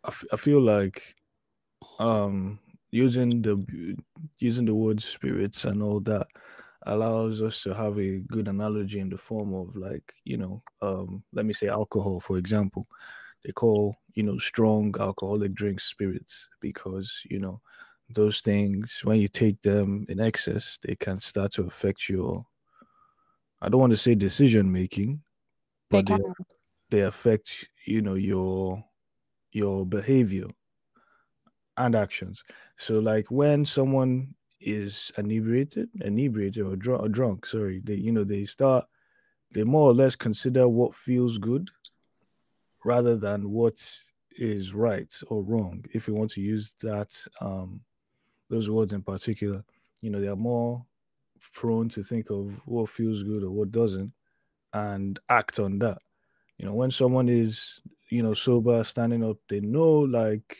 I, 0.05 0.09
f- 0.09 0.25
I 0.33 0.37
feel 0.37 0.61
like 0.61 1.15
um 1.99 2.59
using 2.91 3.43
the 3.43 3.97
using 4.39 4.65
the 4.65 4.75
word 4.75 5.01
spirits 5.01 5.65
and 5.65 5.83
all 5.83 6.01
that 6.01 6.27
allows 6.87 7.43
us 7.43 7.63
to 7.63 7.75
have 7.75 7.99
a 7.99 8.19
good 8.21 8.49
analogy 8.49 9.01
in 9.01 9.09
the 9.11 9.19
form 9.19 9.53
of 9.55 9.75
like 9.77 10.15
you 10.25 10.37
know 10.37 10.63
um 10.81 11.23
let 11.33 11.45
me 11.45 11.53
say 11.53 11.69
alcohol 11.69 12.21
for 12.21 12.39
example. 12.39 12.87
They 13.45 13.53
call 13.53 13.97
you 14.15 14.23
know 14.25 14.39
strong 14.39 14.95
alcoholic 14.99 15.55
drinks 15.55 15.85
spirits 15.85 16.49
because 16.61 17.23
you 17.31 17.39
know 17.39 17.61
those 18.11 18.41
things 18.41 19.01
when 19.05 19.21
you 19.21 19.29
take 19.29 19.61
them 19.63 20.07
in 20.09 20.19
excess 20.21 20.79
they 20.83 20.97
can 20.97 21.19
start 21.21 21.53
to 21.53 21.63
affect 21.65 22.09
your 22.09 22.47
i 23.61 23.69
don't 23.69 23.81
want 23.81 23.91
to 23.91 23.97
say 23.97 24.15
decision 24.15 24.71
making 24.71 25.23
but 25.91 26.07
they, 26.07 26.17
can 26.17 26.35
they 26.91 27.01
affect 27.01 27.69
you 27.87 28.03
know 28.03 28.15
your 28.15 28.83
your 29.53 29.85
behavior 29.87 30.47
and 31.77 31.95
actions. 31.95 32.43
So 32.77 32.99
like 32.99 33.31
when 33.31 33.65
someone 33.65 34.35
is 34.61 35.13
inebriated, 35.17 35.89
inebriated 36.01 36.65
or 36.67 36.77
drunk, 36.77 37.03
or 37.03 37.09
drunk, 37.09 37.47
sorry, 37.47 37.81
they 37.85 37.95
you 37.95 38.13
know 38.13 38.25
they 38.25 38.45
start 38.45 38.87
they 39.55 39.65
more 39.65 39.91
or 39.91 39.95
less 39.95 40.15
consider 40.15 40.69
what 40.69 40.95
feels 40.95 41.39
good 41.39 41.71
rather 42.85 43.17
than 43.17 43.51
what 43.51 43.83
is 44.37 44.75
right 44.75 45.13
or 45.29 45.43
wrong. 45.43 45.85
If 45.93 46.07
we 46.07 46.13
want 46.13 46.31
to 46.33 46.41
use 46.41 46.75
that 46.83 47.15
um 47.41 47.81
those 48.51 48.71
words 48.71 48.93
in 48.93 49.03
particular, 49.03 49.63
you 50.01 50.11
know, 50.11 50.21
they 50.21 50.29
are 50.29 50.37
more 50.37 50.85
prone 51.53 51.89
to 51.91 52.03
think 52.03 52.31
of 52.31 52.61
what 52.65 52.89
feels 52.89 53.23
good 53.23 53.43
or 53.45 53.51
what 53.51 53.71
doesn't 53.71 54.13
and 54.73 55.19
act 55.29 55.59
on 55.59 55.79
that. 55.81 55.99
You 56.59 56.67
know, 56.67 56.75
when 56.75 56.91
someone 56.91 57.29
is, 57.29 57.81
you 58.11 58.23
know, 58.23 58.35
sober, 58.35 58.83
standing 58.85 59.25
up, 59.25 59.39
they 59.49 59.61
know 59.61 60.01
like 60.01 60.57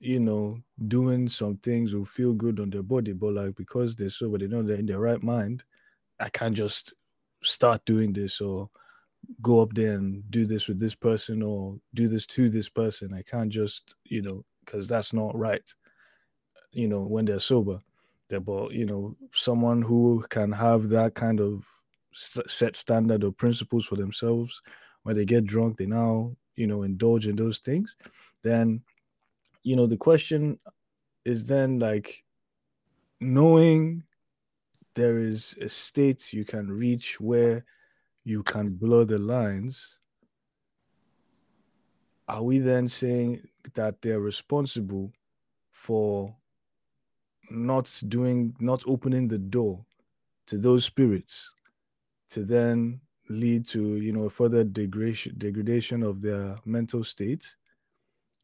you 0.00 0.18
know, 0.18 0.58
doing 0.88 1.28
some 1.28 1.58
things 1.58 1.94
will 1.94 2.06
feel 2.06 2.32
good 2.32 2.58
on 2.58 2.70
their 2.70 2.82
body, 2.82 3.12
but 3.12 3.34
like 3.34 3.54
because 3.54 3.94
they're 3.94 4.08
sober, 4.08 4.38
they 4.38 4.46
know 4.46 4.62
they're 4.62 4.78
in 4.78 4.86
their 4.86 4.98
right 4.98 5.22
mind. 5.22 5.62
I 6.18 6.30
can't 6.30 6.56
just 6.56 6.94
start 7.42 7.84
doing 7.84 8.12
this 8.12 8.40
or 8.40 8.70
go 9.42 9.60
up 9.60 9.74
there 9.74 9.92
and 9.92 10.28
do 10.30 10.46
this 10.46 10.68
with 10.68 10.80
this 10.80 10.94
person 10.94 11.42
or 11.42 11.76
do 11.94 12.08
this 12.08 12.26
to 12.26 12.48
this 12.48 12.68
person. 12.70 13.12
I 13.12 13.22
can't 13.22 13.50
just, 13.50 13.94
you 14.04 14.22
know, 14.22 14.44
because 14.64 14.88
that's 14.88 15.12
not 15.12 15.36
right. 15.36 15.70
You 16.72 16.88
know, 16.88 17.02
when 17.02 17.26
they're 17.26 17.38
sober, 17.38 17.80
they're 18.28 18.40
but 18.40 18.72
you 18.72 18.86
know, 18.86 19.16
someone 19.34 19.82
who 19.82 20.24
can 20.30 20.50
have 20.50 20.88
that 20.90 21.14
kind 21.14 21.40
of 21.40 21.66
set 22.12 22.74
standard 22.74 23.22
or 23.22 23.32
principles 23.32 23.84
for 23.84 23.96
themselves 23.96 24.62
they 25.14 25.24
get 25.24 25.44
drunk, 25.44 25.76
they 25.76 25.86
now, 25.86 26.36
you 26.56 26.66
know, 26.66 26.82
indulge 26.82 27.26
in 27.26 27.36
those 27.36 27.58
things. 27.58 27.96
Then 28.42 28.82
you 29.62 29.76
know 29.76 29.86
the 29.86 29.96
question 29.96 30.58
is 31.24 31.44
then 31.44 31.78
like 31.78 32.24
knowing 33.20 34.02
there 34.94 35.18
is 35.18 35.56
a 35.60 35.68
state 35.68 36.32
you 36.32 36.44
can 36.44 36.70
reach 36.70 37.20
where 37.20 37.64
you 38.24 38.42
can 38.42 38.70
blur 38.70 39.04
the 39.04 39.18
lines 39.18 39.98
are 42.28 42.42
we 42.42 42.58
then 42.58 42.88
saying 42.88 43.40
that 43.74 44.00
they're 44.00 44.20
responsible 44.20 45.12
for 45.72 46.34
not 47.50 47.90
doing 48.08 48.54
not 48.60 48.82
opening 48.86 49.28
the 49.28 49.38
door 49.38 49.84
to 50.46 50.56
those 50.56 50.84
spirits 50.84 51.52
to 52.28 52.44
then 52.44 53.00
lead 53.30 53.66
to 53.68 53.96
you 53.96 54.12
know 54.12 54.24
a 54.24 54.30
further 54.30 54.64
degradation 54.64 55.34
degradation 55.38 56.02
of 56.02 56.20
their 56.20 56.56
mental 56.64 57.02
state. 57.04 57.54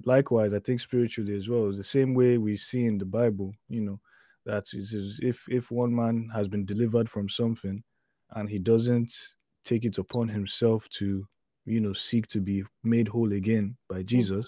Likewise 0.04 0.52
i 0.52 0.58
think 0.58 0.78
spiritually 0.78 1.34
as 1.34 1.48
well 1.48 1.72
the 1.72 1.82
same 1.82 2.12
way 2.12 2.36
we 2.36 2.54
see 2.54 2.84
in 2.84 2.98
the 2.98 3.04
bible 3.04 3.54
you 3.70 3.80
know 3.80 3.98
that 4.44 4.64
is 4.74 4.92
is 4.92 5.18
if 5.22 5.46
if 5.48 5.70
one 5.70 5.94
man 5.94 6.28
has 6.34 6.48
been 6.48 6.66
delivered 6.66 7.08
from 7.08 7.30
something 7.30 7.82
and 8.32 8.46
he 8.46 8.58
doesn't 8.58 9.10
take 9.64 9.86
it 9.86 9.96
upon 9.96 10.28
himself 10.28 10.86
to 10.90 11.26
you 11.64 11.80
know 11.80 11.94
seek 11.94 12.26
to 12.26 12.42
be 12.42 12.62
made 12.84 13.08
whole 13.08 13.32
again 13.32 13.74
by 13.88 14.00
hmm. 14.00 14.06
jesus 14.06 14.46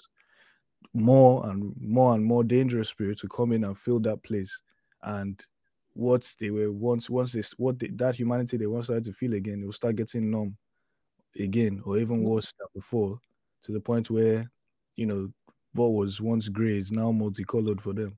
more 0.93 1.47
and 1.49 1.73
more 1.79 2.15
and 2.15 2.23
more 2.23 2.43
dangerous 2.43 2.89
spirits 2.89 3.21
will 3.21 3.29
come 3.29 3.51
in 3.51 3.63
and 3.63 3.77
fill 3.77 3.99
that 3.99 4.23
place. 4.23 4.59
And 5.03 5.39
what 5.93 6.35
they 6.39 6.49
were 6.51 6.71
once 6.71 7.09
once 7.09 7.33
this 7.33 7.51
what 7.53 7.79
they, 7.79 7.87
that 7.89 8.15
humanity 8.15 8.57
they 8.57 8.67
once 8.67 8.85
started 8.85 9.03
to 9.05 9.13
feel 9.13 9.33
again 9.33 9.59
they 9.59 9.65
will 9.65 9.73
start 9.73 9.95
getting 9.95 10.29
numb 10.31 10.57
again 11.39 11.81
or 11.85 11.97
even 11.99 12.21
Mhm. 12.21 12.23
worse 12.23 12.53
than 12.59 12.67
before 12.75 13.19
to 13.63 13.71
the 13.71 13.79
point 13.81 14.09
where 14.09 14.51
you 14.95 15.05
know 15.05 15.31
what 15.73 15.89
was 15.89 16.21
once 16.21 16.49
gray 16.49 16.77
is 16.77 16.91
now 16.91 17.11
multicolored 17.11 17.81
for 17.81 17.93
them. 17.93 18.17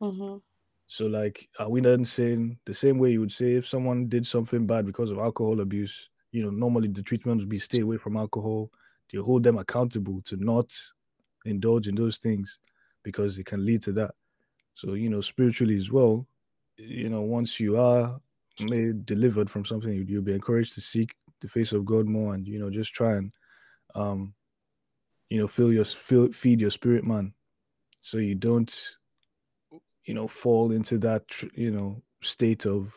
Hmm 0.00 0.38
so 0.86 1.06
like 1.06 1.48
are 1.58 1.68
we 1.68 1.80
then 1.80 2.04
saying 2.04 2.58
the 2.64 2.74
same 2.74 2.98
way 2.98 3.10
you 3.10 3.20
would 3.20 3.32
say 3.32 3.54
if 3.54 3.66
someone 3.66 4.08
did 4.08 4.26
something 4.26 4.66
bad 4.66 4.86
because 4.86 5.10
of 5.10 5.18
alcohol 5.18 5.60
abuse 5.60 6.10
you 6.32 6.42
know 6.42 6.50
normally 6.50 6.88
the 6.88 7.02
treatment 7.02 7.40
would 7.40 7.48
be 7.48 7.58
stay 7.58 7.80
away 7.80 7.96
from 7.96 8.16
alcohol 8.16 8.70
you 9.12 9.22
hold 9.22 9.42
them 9.42 9.58
accountable 9.58 10.20
to 10.22 10.36
not 10.36 10.72
indulge 11.44 11.88
in 11.88 11.94
those 11.94 12.18
things 12.18 12.58
because 13.04 13.38
it 13.38 13.46
can 13.46 13.64
lead 13.64 13.80
to 13.82 13.92
that? 13.92 14.14
So 14.74 14.94
you 14.94 15.10
know 15.10 15.20
spiritually 15.22 15.76
as 15.76 15.90
well 15.92 16.26
you 16.76 17.08
know 17.08 17.22
once 17.22 17.58
you 17.60 17.78
are 17.78 18.20
made 18.60 19.04
delivered 19.06 19.50
from 19.50 19.64
something 19.64 19.92
you- 19.92 20.04
you'll 20.08 20.22
be 20.22 20.32
encouraged 20.34 20.74
to 20.74 20.80
seek 20.80 21.14
the 21.40 21.48
face 21.48 21.72
of 21.72 21.84
god 21.84 22.06
more 22.06 22.34
and 22.34 22.46
you 22.48 22.58
know 22.58 22.70
just 22.70 22.94
try 22.94 23.16
and 23.16 23.32
um 23.94 24.34
you 25.28 25.38
know 25.38 25.46
fill 25.46 25.72
your 25.72 25.84
fill, 25.84 26.30
feed 26.32 26.60
your 26.60 26.70
spirit 26.70 27.04
man 27.04 27.34
so 28.02 28.18
you 28.18 28.34
don't 28.34 28.96
you 30.04 30.14
know 30.14 30.26
fall 30.26 30.70
into 30.72 30.98
that 30.98 31.24
you 31.54 31.70
know 31.70 32.02
state 32.22 32.66
of 32.66 32.94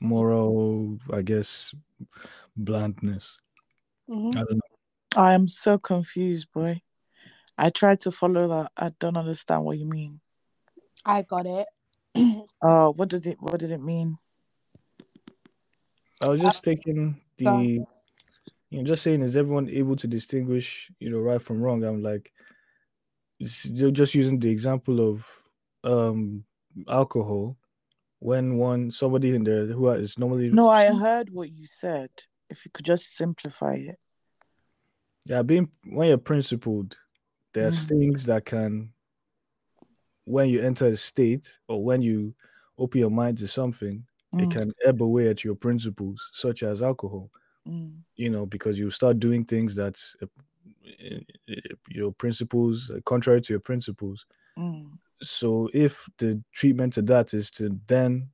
moral 0.00 0.98
i 1.12 1.22
guess 1.22 1.74
blandness 2.56 3.40
hmm 4.08 4.30
i 4.30 4.40
don't 4.40 4.52
know 4.54 4.60
I 5.16 5.32
am 5.32 5.48
so 5.48 5.78
confused, 5.78 6.52
boy. 6.52 6.82
I 7.56 7.70
tried 7.70 8.00
to 8.00 8.12
follow 8.12 8.48
that. 8.48 8.72
I 8.76 8.90
don't 8.98 9.16
understand 9.16 9.64
what 9.64 9.78
you 9.78 9.86
mean. 9.86 10.20
I 11.06 11.22
got 11.22 11.46
it. 11.46 11.66
Oh, 12.62 12.90
what 12.96 13.08
did 13.08 13.26
it 13.26 13.36
what 13.40 13.58
did 13.60 13.70
it 13.72 13.80
mean? 13.82 14.18
i 16.22 16.28
was 16.28 16.40
just 16.40 16.64
taking 16.64 17.20
the 17.36 17.44
you 18.70 18.78
know 18.78 18.82
just 18.84 19.02
saying 19.02 19.20
is 19.22 19.36
everyone 19.36 19.68
able 19.68 19.94
to 19.96 20.06
distinguish 20.06 20.90
you 20.98 21.10
know 21.10 21.18
right 21.18 21.42
from 21.42 21.60
wrong 21.60 21.84
i'm 21.84 22.02
like 22.02 22.32
just 23.40 24.14
using 24.14 24.38
the 24.38 24.48
example 24.48 25.00
of 25.12 25.26
um 25.84 26.42
alcohol 26.88 27.56
when 28.20 28.56
one 28.56 28.90
somebody 28.90 29.34
in 29.34 29.44
there 29.44 29.66
who 29.66 29.90
is 29.90 30.18
normally 30.18 30.48
No, 30.48 30.70
I 30.70 30.86
heard 30.86 31.28
what 31.30 31.50
you 31.50 31.66
said. 31.66 32.08
If 32.48 32.64
you 32.64 32.70
could 32.72 32.86
just 32.86 33.14
simplify 33.14 33.74
it. 33.74 33.98
yeah 35.26 35.42
being 35.42 35.68
when 35.84 36.08
you're 36.08 36.16
principled 36.18 36.98
there's 37.52 37.84
Mm. 37.84 37.88
things 37.88 38.24
that 38.24 38.46
can 38.46 38.90
when 40.26 40.50
you 40.50 40.62
enter 40.62 40.88
a 40.88 40.96
state 40.96 41.60
or 41.68 41.84
when 41.84 42.02
you 42.02 42.36
open 42.78 43.00
your 43.00 43.10
mind 43.10 43.38
to 43.38 43.48
something 43.48 44.06
it 44.38 44.50
Mm, 44.50 44.50
can 44.50 44.70
ebb 44.84 45.02
away 45.02 45.28
at 45.30 45.44
your 45.44 45.56
principles 45.56 46.30
such 46.34 46.64
as 46.64 46.82
alcohol 46.82 47.30
mm, 47.66 48.04
you 48.16 48.30
know 48.30 48.46
because 48.46 48.78
you 48.78 48.90
start 48.90 49.20
doing 49.20 49.44
things 49.44 49.74
that's 49.76 50.16
uh, 50.22 50.26
uh, 51.50 51.54
your 51.90 52.12
principles 52.12 52.90
contrary 53.04 53.40
to 53.42 53.52
your 53.52 53.60
principles 53.60 54.26
mm, 54.56 54.98
So 55.22 55.70
if 55.72 56.08
the 56.18 56.42
treatment 56.52 56.92
to 56.94 57.02
that 57.02 57.32
is 57.34 57.50
to 57.52 57.80
then 57.86 58.30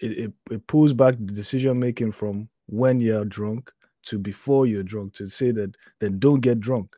it, 0.00 0.12
it, 0.12 0.34
it 0.50 0.66
pulls 0.68 0.94
back 0.94 1.16
the 1.18 1.32
decision 1.32 1.78
making 1.80 2.12
from 2.12 2.50
when 2.66 3.00
you're 3.00 3.24
drunk 3.26 3.72
to 4.04 4.18
before 4.18 4.66
you're 4.66 4.84
drunk 4.84 5.14
to 5.14 5.28
say 5.28 5.52
that 5.52 5.76
then 6.00 6.18
don't 6.18 6.40
get 6.40 6.60
drunk. 6.60 6.96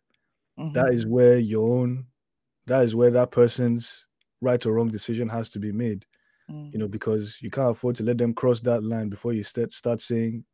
Mhm. 0.57 0.75
That 0.75 0.95
is 0.95 1.07
where 1.07 1.39
your 1.39 1.79
own 1.79 2.09
that 2.67 2.85
is 2.85 2.97
where 2.97 3.13
that 3.13 3.33
person's 3.33 4.08
right 4.40 4.64
or 4.66 4.73
wrong 4.73 4.88
decision 4.88 5.28
has 5.28 5.49
to 5.50 5.59
be 5.59 5.73
made. 5.73 6.04
Mm. 6.50 6.73
You 6.73 6.78
know, 6.78 6.88
because 6.88 7.38
you 7.42 7.50
can't 7.50 7.71
afford 7.71 7.97
to 7.97 8.02
let 8.04 8.18
them 8.18 8.33
cross 8.35 8.61
that 8.61 8.83
line 8.83 9.09
before 9.09 9.33
you 9.33 9.42
start 9.42 9.73
start 9.73 10.00
saying 10.00 10.45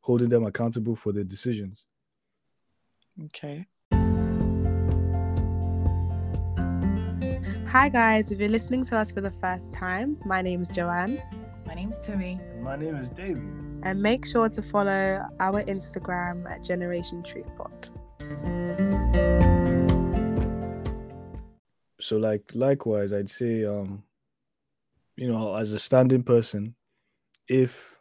holding 0.00 0.28
them 0.28 0.44
accountable 0.44 0.96
for 0.96 1.12
their 1.12 1.24
decisions. 1.24 1.84
Okay. 3.26 3.66
Hi 7.68 7.88
guys, 7.90 8.30
if 8.30 8.38
you're 8.40 8.48
listening 8.48 8.84
to 8.86 8.96
us 8.96 9.10
for 9.10 9.20
the 9.20 9.30
first 9.30 9.74
time, 9.74 10.16
my 10.24 10.40
name 10.40 10.62
is 10.62 10.68
Joanne, 10.68 11.20
My 11.66 11.74
name's 11.74 11.98
Timmy. 12.00 12.40
My 12.60 12.74
name 12.76 12.96
is 12.96 13.10
David. 13.10 13.42
and 13.82 14.00
make 14.02 14.24
sure 14.24 14.48
to 14.48 14.62
follow 14.62 15.20
our 15.40 15.62
Instagram 15.64 16.50
at 16.50 16.62
Generation 16.62 17.22
Truth 17.22 17.48
Pod. 17.56 17.90
So 22.06 22.16
like 22.16 22.50
likewise 22.54 23.12
i'd 23.12 23.30
say 23.30 23.64
um 23.64 24.02
you 25.16 25.28
know 25.28 25.54
as 25.56 25.72
a 25.72 25.78
standing 25.78 26.22
person 26.22 26.74
if 27.48 27.98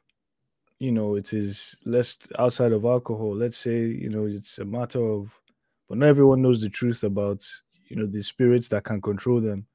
you 0.80 0.92
know 0.92 1.16
it 1.16 1.34
is 1.34 1.76
less 1.86 2.18
outside 2.38 2.72
of 2.72 2.86
alcohol 2.86 3.36
let's 3.36 3.58
say 3.58 3.80
you 3.86 4.10
know 4.10 4.26
it's 4.26 4.60
a 4.60 4.66
matter 4.66 5.04
of 5.04 5.40
but 5.88 5.98
not 5.98 6.08
everyone 6.08 6.42
knows 6.42 6.62
the 6.62 6.70
truth 6.70 7.04
about 7.04 7.44
you 7.88 7.96
know 7.96 8.06
the 8.06 8.22
spirits 8.22 8.68
that 8.68 8.84
can 8.84 9.02
control 9.02 9.40
them 9.40 9.66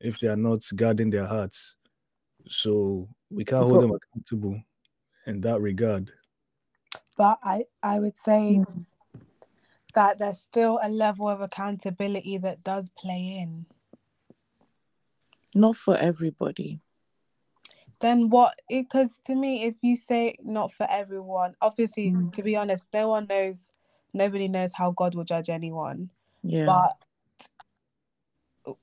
if 0.00 0.18
they 0.18 0.28
are 0.28 0.36
not 0.36 0.64
guarding 0.76 1.10
their 1.10 1.26
hearts. 1.26 1.76
So 2.48 3.08
we 3.30 3.44
can't 3.44 3.68
hold 3.68 3.82
them 3.82 3.92
accountable 3.92 4.60
in 5.26 5.40
that 5.42 5.60
regard. 5.60 6.12
But 7.16 7.38
I, 7.42 7.64
I 7.82 7.98
would 7.98 8.18
say 8.18 8.62
that 9.94 10.18
there's 10.18 10.40
still 10.40 10.78
a 10.82 10.88
level 10.88 11.28
of 11.28 11.40
accountability 11.40 12.38
that 12.38 12.62
does 12.62 12.90
play 12.90 13.38
in. 13.40 13.66
Not 15.58 15.76
for 15.76 15.96
everybody. 15.96 16.80
Then 18.00 18.30
what? 18.30 18.54
Because 18.68 19.18
to 19.24 19.34
me, 19.34 19.64
if 19.64 19.74
you 19.82 19.96
say 19.96 20.36
not 20.42 20.72
for 20.72 20.86
everyone, 20.88 21.56
obviously, 21.60 22.12
Mm. 22.12 22.32
to 22.32 22.42
be 22.44 22.54
honest, 22.54 22.86
no 22.92 23.08
one 23.08 23.26
knows, 23.26 23.68
nobody 24.12 24.46
knows 24.46 24.72
how 24.72 24.92
God 24.92 25.16
will 25.16 25.24
judge 25.24 25.50
anyone. 25.50 26.10
Yeah. 26.44 26.66
But 26.66 26.96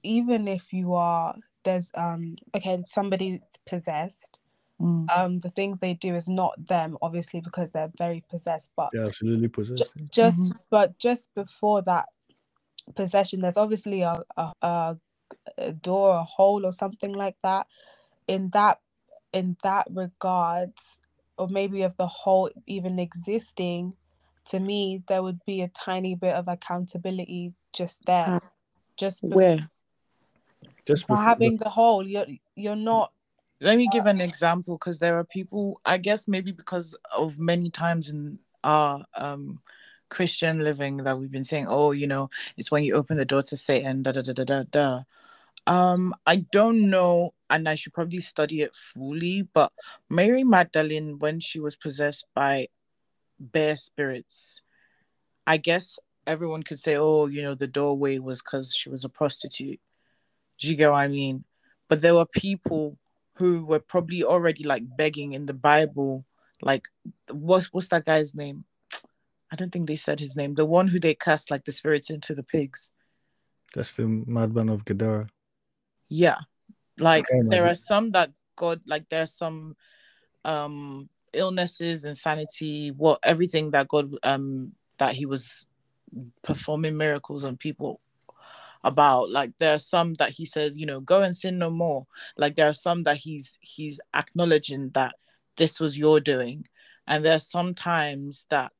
even 0.03 0.48
if 0.48 0.74
you 0.74 0.94
are, 0.96 1.36
there's 1.63 1.91
um 1.96 2.36
okay, 2.55 2.84
somebody 2.86 3.41
possessed. 3.65 4.39
Mm. 4.82 5.05
Um, 5.15 5.39
the 5.39 5.51
things 5.51 5.79
they 5.79 5.94
do 5.94 6.15
is 6.15 6.27
not 6.27 6.67
them, 6.67 6.98
obviously, 7.01 7.39
because 7.39 7.72
they're 7.72 7.94
very 7.98 8.22
possessed. 8.29 8.72
But 8.75 8.89
they're 8.91 9.05
absolutely 9.05 9.48
possessed 9.48 9.94
just 10.12 10.39
Mhm. 10.39 10.60
but 10.70 10.98
just 10.98 11.34
before 11.34 11.82
that 11.84 12.10
possession 12.96 13.41
there's 13.41 13.58
obviously 13.58 14.01
a, 14.01 14.22
a, 14.38 14.53
a, 14.62 14.98
a 15.58 15.72
door 15.72 16.15
a 16.15 16.24
hole 16.24 16.65
or 16.65 16.72
something 16.72 17.13
like 17.13 17.36
that 17.44 17.67
in 18.27 18.50
that 18.50 18.79
in 19.34 19.55
that 19.63 19.88
regards 19.91 21.00
or 21.38 21.48
maybe 21.48 21.82
of 21.82 21.96
the 21.98 22.08
hole 22.08 22.50
even 22.67 23.00
existing 23.00 23.94
to 24.46 24.60
me 24.60 25.03
there 25.08 25.24
would 25.24 25.44
be 25.46 25.62
a 25.62 25.67
tiny 25.70 26.15
bit 26.15 26.34
of 26.36 26.48
accountability 26.48 27.53
just 27.74 28.05
there 28.05 28.39
just 28.98 29.24
bef- 29.24 29.34
Where? 29.34 29.72
just 30.86 31.03
for 31.03 31.15
before, 31.15 31.25
having 31.25 31.58
the 31.58 31.70
hole 31.70 32.05
you're 32.08 32.27
you're 32.55 32.75
not 32.75 33.12
Let 33.60 33.77
me 33.77 33.88
give 33.88 34.05
an 34.05 34.22
example 34.22 34.77
because 34.77 35.00
there 35.00 35.18
are 35.18 35.24
people, 35.24 35.81
I 35.85 35.98
guess 35.98 36.27
maybe 36.27 36.51
because 36.51 36.96
of 37.16 37.40
many 37.40 37.70
times 37.70 38.09
in 38.09 38.40
our 38.64 39.05
um 39.16 39.61
Christian 40.09 40.63
living 40.63 40.98
that 40.98 41.18
we've 41.18 41.31
been 41.31 41.46
saying, 41.46 41.68
oh, 41.68 41.91
you 41.91 42.07
know, 42.07 42.29
it's 42.57 42.72
when 42.72 42.83
you 42.83 42.96
open 42.96 43.18
the 43.18 43.25
door 43.25 43.41
to 43.44 43.57
Satan, 43.57 44.03
da 44.03 44.11
da 44.11 44.22
da 44.22 44.33
da 44.33 44.44
da 44.44 44.63
da. 44.63 45.01
Um, 45.68 46.13
I 46.25 46.37
don't 46.37 46.89
know, 46.89 47.33
and 47.50 47.68
I 47.68 47.75
should 47.75 47.94
probably 47.94 48.20
study 48.20 48.61
it 48.61 48.75
fully, 48.75 49.41
but 49.41 49.72
Mary 50.09 50.44
Magdalene, 50.44 51.18
when 51.18 51.39
she 51.39 51.59
was 51.59 51.75
possessed 51.75 52.25
by 52.35 52.68
bear 53.39 53.75
spirits, 53.75 54.61
I 55.48 55.57
guess 55.57 55.98
everyone 56.27 56.63
could 56.63 56.79
say, 56.79 56.96
oh, 56.96 57.25
you 57.25 57.41
know, 57.41 57.55
the 57.55 57.68
doorway 57.68 58.20
was 58.20 58.41
because 58.41 58.75
she 58.75 58.89
was 58.89 59.03
a 59.03 59.09
prostitute. 59.09 59.79
Do 60.59 60.68
you 60.68 60.75
get 60.75 60.89
what 60.89 60.98
I 60.98 61.07
mean? 61.07 61.46
But 61.87 62.01
there 62.01 62.15
were 62.15 62.25
people 62.25 62.98
who 63.33 63.65
were 63.65 63.79
probably 63.79 64.24
already 64.24 64.63
like 64.63 64.83
begging 64.98 65.33
in 65.33 65.46
the 65.46 65.53
Bible, 65.53 66.25
like 66.61 66.87
what's 67.31 67.72
what's 67.74 67.89
that 67.89 68.05
guy's 68.05 68.33
name? 68.33 68.65
I 69.51 69.55
don't 69.55 69.72
think 69.72 69.88
they 69.88 69.96
said 69.96 70.20
his 70.20 70.36
name. 70.36 70.55
The 70.55 70.66
one 70.66 70.88
who 70.88 71.00
they 71.00 71.14
cast 71.14 71.51
like 71.51 71.66
the 71.66 71.72
spirits 71.72 72.10
into 72.10 72.34
the 72.34 72.44
pigs. 72.44 72.92
that's 73.74 73.94
the 73.94 74.08
madman 74.08 74.70
of 74.70 74.86
gadara 74.86 75.27
Yeah. 76.08 76.40
Like 77.00 77.25
there 77.29 77.68
are 77.68 77.75
some 77.75 78.12
that 78.12 78.31
God 78.55 78.81
like 78.86 79.10
there's 79.10 79.34
some 79.34 79.75
um 80.44 81.10
illnesses, 81.34 82.05
insanity, 82.05 82.92
what 82.92 83.20
everything 83.24 83.72
that 83.72 83.88
God 83.88 84.16
um 84.24 84.74
that 84.98 85.16
he 85.16 85.25
was 85.25 85.68
performing 86.44 86.96
miracles 86.96 87.44
on 87.44 87.58
people 87.58 88.00
about 88.84 89.31
like 89.31 89.51
there 89.60 89.74
are 89.74 89.79
some 89.79 90.14
that 90.14 90.29
he 90.29 90.46
says 90.46 90.77
you 90.77 90.86
know 90.86 91.01
go 91.01 91.22
and 91.22 91.36
sin 91.36 91.58
no 91.58 91.72
more 91.72 92.05
like 92.38 92.55
there 92.55 92.70
are 92.70 92.74
some 92.74 93.03
that 93.03 93.18
he's 93.18 93.58
he's 93.60 94.00
acknowledging 94.14 94.92
that 94.94 95.16
this 95.58 95.79
was 95.79 95.98
your 95.98 96.20
doing 96.20 96.66
and 97.08 97.25
there 97.25 97.36
are 97.36 97.40
some 97.40 97.74
times 97.74 98.46
that 98.50 98.72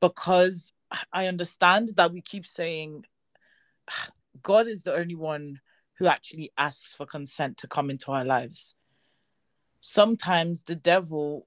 because 0.00 0.72
i 1.12 1.26
understand 1.26 1.88
that 1.96 2.12
we 2.12 2.20
keep 2.20 2.46
saying 2.46 3.04
god 4.42 4.66
is 4.66 4.82
the 4.82 4.94
only 4.94 5.14
one 5.14 5.60
who 5.98 6.06
actually 6.06 6.52
asks 6.56 6.94
for 6.94 7.06
consent 7.06 7.56
to 7.58 7.66
come 7.66 7.90
into 7.90 8.12
our 8.12 8.24
lives. 8.24 8.74
Sometimes 9.80 10.62
the 10.62 10.76
devil 10.76 11.46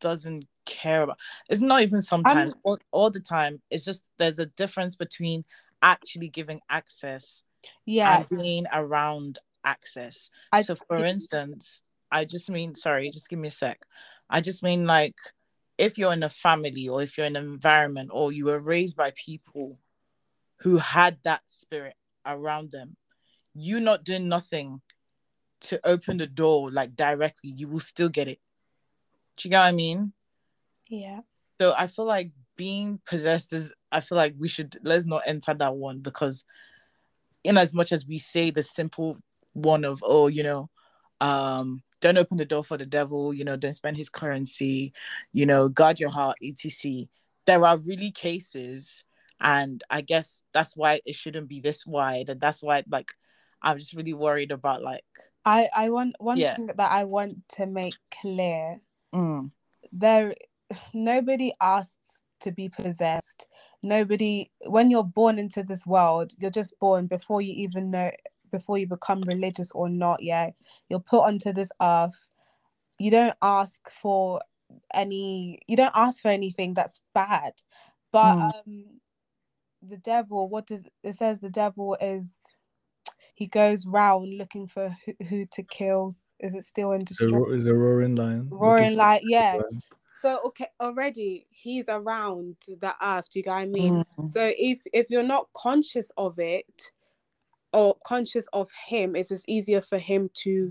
doesn't 0.00 0.46
care 0.64 1.02
about 1.02 1.18
it's 1.48 1.60
not 1.60 1.82
even 1.82 2.00
sometimes 2.00 2.54
all, 2.62 2.78
all 2.92 3.10
the 3.10 3.20
time. 3.20 3.58
It's 3.70 3.84
just 3.84 4.02
there's 4.18 4.38
a 4.38 4.46
difference 4.46 4.94
between 4.94 5.44
actually 5.82 6.28
giving 6.28 6.60
access 6.70 7.44
yeah. 7.84 8.18
and 8.18 8.28
being 8.28 8.66
around 8.72 9.38
access. 9.64 10.30
I- 10.52 10.62
so 10.62 10.76
for 10.88 11.04
instance 11.04 11.84
i 12.10 12.26
just 12.26 12.50
mean 12.50 12.74
sorry 12.74 13.10
just 13.10 13.28
give 13.28 13.38
me 13.38 13.48
a 13.48 13.52
sec. 13.52 13.80
I 14.28 14.40
just 14.40 14.62
mean 14.62 14.86
like 14.86 15.16
if 15.82 15.98
you're 15.98 16.12
in 16.12 16.22
a 16.22 16.28
family 16.28 16.88
or 16.88 17.02
if 17.02 17.18
you're 17.18 17.26
in 17.26 17.34
an 17.34 17.44
environment 17.44 18.08
or 18.12 18.30
you 18.30 18.44
were 18.44 18.60
raised 18.60 18.96
by 18.96 19.12
people 19.16 19.80
who 20.60 20.78
had 20.78 21.18
that 21.24 21.42
spirit 21.48 21.96
around 22.24 22.70
them 22.70 22.96
you 23.52 23.80
not 23.80 24.04
doing 24.04 24.28
nothing 24.28 24.80
to 25.60 25.80
open 25.84 26.18
the 26.18 26.26
door 26.26 26.70
like 26.70 26.94
directly 26.94 27.50
you 27.50 27.66
will 27.66 27.80
still 27.80 28.08
get 28.08 28.28
it. 28.28 28.38
Do 29.36 29.48
you 29.48 29.50
get 29.50 29.58
what 29.58 29.66
i 29.66 29.72
mean? 29.72 30.12
Yeah. 30.88 31.20
So 31.60 31.74
I 31.76 31.88
feel 31.88 32.06
like 32.06 32.30
being 32.56 33.00
possessed 33.04 33.52
is 33.52 33.72
I 33.90 34.00
feel 34.00 34.16
like 34.16 34.34
we 34.38 34.46
should 34.46 34.78
let's 34.84 35.06
not 35.06 35.22
enter 35.26 35.52
that 35.52 35.74
one 35.74 35.98
because 35.98 36.44
in 37.42 37.58
as 37.58 37.74
much 37.74 37.90
as 37.90 38.06
we 38.06 38.18
say 38.18 38.50
the 38.52 38.62
simple 38.62 39.18
one 39.52 39.84
of 39.84 40.02
oh 40.06 40.28
you 40.28 40.44
know 40.44 40.70
um 41.22 41.82
don't 42.00 42.18
open 42.18 42.36
the 42.36 42.44
door 42.44 42.64
for 42.64 42.76
the 42.76 42.84
devil 42.86 43.32
you 43.32 43.44
know 43.44 43.56
don't 43.56 43.72
spend 43.74 43.96
his 43.96 44.08
currency 44.08 44.92
you 45.32 45.46
know 45.46 45.68
guard 45.68 46.00
your 46.00 46.10
heart 46.10 46.36
etc. 46.42 47.06
There 47.46 47.64
are 47.64 47.76
really 47.78 48.10
cases 48.10 49.04
and 49.40 49.82
I 49.90 50.00
guess 50.02 50.44
that's 50.52 50.76
why 50.76 51.00
it 51.06 51.14
shouldn't 51.14 51.48
be 51.48 51.60
this 51.60 51.86
wide 51.86 52.28
and 52.28 52.40
that's 52.40 52.62
why 52.62 52.82
like 52.90 53.12
I'm 53.62 53.78
just 53.78 53.94
really 53.94 54.14
worried 54.14 54.50
about 54.52 54.82
like 54.82 55.04
i 55.44 55.68
i 55.76 55.90
want 55.90 56.14
one 56.20 56.38
Yeah. 56.38 56.56
thing 56.56 56.66
that 56.66 56.90
i 56.92 57.04
want 57.04 57.36
to 57.56 57.66
make 57.66 57.94
clear. 58.20 58.80
Mm, 59.14 59.50
there 59.92 60.34
nobody 60.94 61.52
asks 61.60 62.22
to 62.40 62.50
be 62.50 62.68
possessed. 62.68 63.46
Nobody 63.82 64.50
when 64.66 64.90
you're 64.90 65.04
born 65.20 65.38
into 65.38 65.62
this 65.62 65.84
world 65.86 66.32
you're 66.38 66.50
just 66.50 66.78
born 66.78 67.06
before 67.06 67.42
you 67.42 67.54
even 67.64 67.90
know 67.90 68.10
before 68.52 68.78
you 68.78 68.86
become 68.86 69.22
religious 69.22 69.72
or 69.72 69.88
not 69.88 70.22
yeah 70.22 70.50
you're 70.88 71.00
put 71.00 71.22
onto 71.24 71.52
this 71.52 71.72
earth 71.82 72.28
you 72.98 73.10
don't 73.10 73.36
ask 73.42 73.90
for 73.90 74.40
any 74.94 75.58
you 75.66 75.76
don't 75.76 75.94
ask 75.96 76.22
for 76.22 76.28
anything 76.28 76.74
that's 76.74 77.00
bad 77.14 77.54
but 78.12 78.36
Mm. 78.38 78.52
um 78.66 78.84
the 79.82 79.96
devil 79.98 80.48
what 80.48 80.66
does 80.66 80.82
it 81.02 81.14
says 81.14 81.40
the 81.40 81.50
devil 81.50 81.96
is 82.00 82.26
he 83.34 83.46
goes 83.46 83.86
round 83.86 84.38
looking 84.38 84.68
for 84.68 84.94
who, 85.04 85.14
who 85.28 85.46
to 85.46 85.62
kill 85.64 86.12
is 86.40 86.54
it 86.54 86.64
still 86.64 86.92
in 86.92 87.00
The 87.00 87.06
destroy 87.06 87.52
is 87.52 87.66
a 87.66 87.74
roaring 87.74 88.14
lion. 88.14 88.48
roaring 88.50 88.96
like 88.96 89.22
yeah 89.24 89.58
so 90.14 90.38
okay, 90.46 90.68
already 90.80 91.46
he's 91.50 91.86
around 91.88 92.56
the 92.68 92.94
earth. 93.02 93.28
Do 93.30 93.40
you 93.40 93.42
get 93.44 93.50
what 93.50 93.58
I 93.62 93.66
mean? 93.66 94.04
mm, 94.18 94.28
So 94.28 94.52
if 94.56 94.80
if 94.92 95.10
you're 95.10 95.22
not 95.24 95.48
conscious 95.56 96.12
of 96.16 96.38
it, 96.38 96.92
or 97.72 97.96
conscious 98.06 98.46
of 98.52 98.70
him 98.88 99.16
it's 99.16 99.30
just 99.30 99.44
easier 99.48 99.80
for 99.82 99.98
him 99.98 100.30
to 100.34 100.70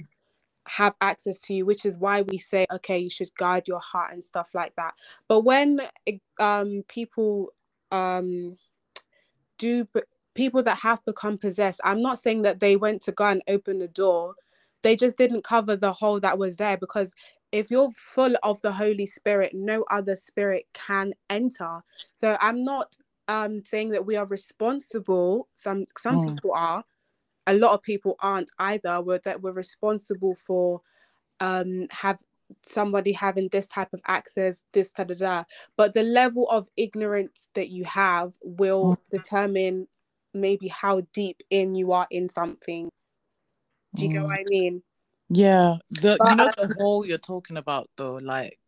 have 0.67 0.95
access 1.01 1.39
to 1.39 1.55
you 1.55 1.65
which 1.67 1.85
is 1.85 1.99
why 1.99 2.23
we 2.23 2.39
say 2.39 2.67
okay 2.73 2.99
you 2.99 3.11
should 3.11 3.33
guard 3.35 3.67
your 3.67 3.81
heart 3.81 4.13
and 4.13 4.23
stuff 4.23 4.51
like 4.55 4.75
that. 4.77 4.95
But 5.29 5.41
when 5.41 5.81
um 6.39 6.83
people 6.89 7.53
um 7.91 8.57
do 9.59 9.87
people 10.35 10.63
that 10.63 10.79
have 10.79 11.03
become 11.05 11.37
possessed 11.37 11.81
i'm 11.85 12.01
not 12.01 12.19
saying 12.19 12.43
that 12.43 12.59
they 12.61 12.75
went 12.77 13.01
to 13.03 13.13
go 13.13 13.25
and 13.27 13.43
open 13.49 13.79
the 13.79 13.89
door. 13.89 14.35
They 14.83 14.95
just 14.97 15.17
didn't 15.17 15.43
cover 15.43 15.75
the 15.77 15.93
hole 15.93 16.19
that 16.21 16.37
was 16.39 16.57
there 16.57 16.77
because 16.77 17.13
if 17.51 17.71
you're 17.71 17.91
full 17.95 18.35
of 18.43 18.61
the 18.61 18.73
holy 18.73 19.07
spirit 19.07 19.53
no 19.55 19.85
other 19.91 20.15
spirit 20.17 20.67
can 20.73 21.13
enter. 21.29 21.81
So 22.13 22.37
i'm 22.41 22.63
not 22.65 22.97
um 23.27 23.61
saying 23.61 23.89
that 23.89 24.05
we 24.05 24.15
are 24.15 24.25
responsible 24.25 25.47
some 25.55 25.85
some 25.97 26.17
mm. 26.17 26.35
people 26.35 26.51
are 26.53 26.83
a 27.47 27.53
lot 27.53 27.73
of 27.73 27.81
people 27.81 28.15
aren't 28.19 28.51
either 28.59 29.01
we're 29.01 29.19
that 29.19 29.41
we're 29.41 29.51
responsible 29.51 30.35
for 30.35 30.81
um 31.39 31.87
have 31.91 32.19
somebody 32.63 33.13
having 33.13 33.47
this 33.49 33.67
type 33.67 33.93
of 33.93 34.01
access 34.07 34.63
this 34.73 34.91
da, 34.91 35.03
da, 35.03 35.15
da. 35.15 35.43
but 35.77 35.93
the 35.93 36.03
level 36.03 36.49
of 36.49 36.67
ignorance 36.75 37.47
that 37.55 37.69
you 37.69 37.83
have 37.85 38.33
will 38.41 38.95
mm. 38.95 38.97
determine 39.17 39.87
maybe 40.33 40.67
how 40.67 41.01
deep 41.13 41.41
in 41.49 41.75
you 41.75 41.91
are 41.91 42.07
in 42.11 42.27
something 42.27 42.89
do 43.95 44.03
you 44.03 44.09
mm. 44.09 44.13
get 44.13 44.23
what 44.23 44.33
i 44.33 44.43
mean 44.49 44.83
yeah 45.29 45.75
the 45.89 46.17
but, 46.19 46.29
you 46.29 46.35
know 46.35 46.51
the 46.57 46.75
hole 46.79 47.05
you're 47.05 47.17
talking 47.17 47.57
about 47.57 47.89
though 47.95 48.15
like 48.15 48.59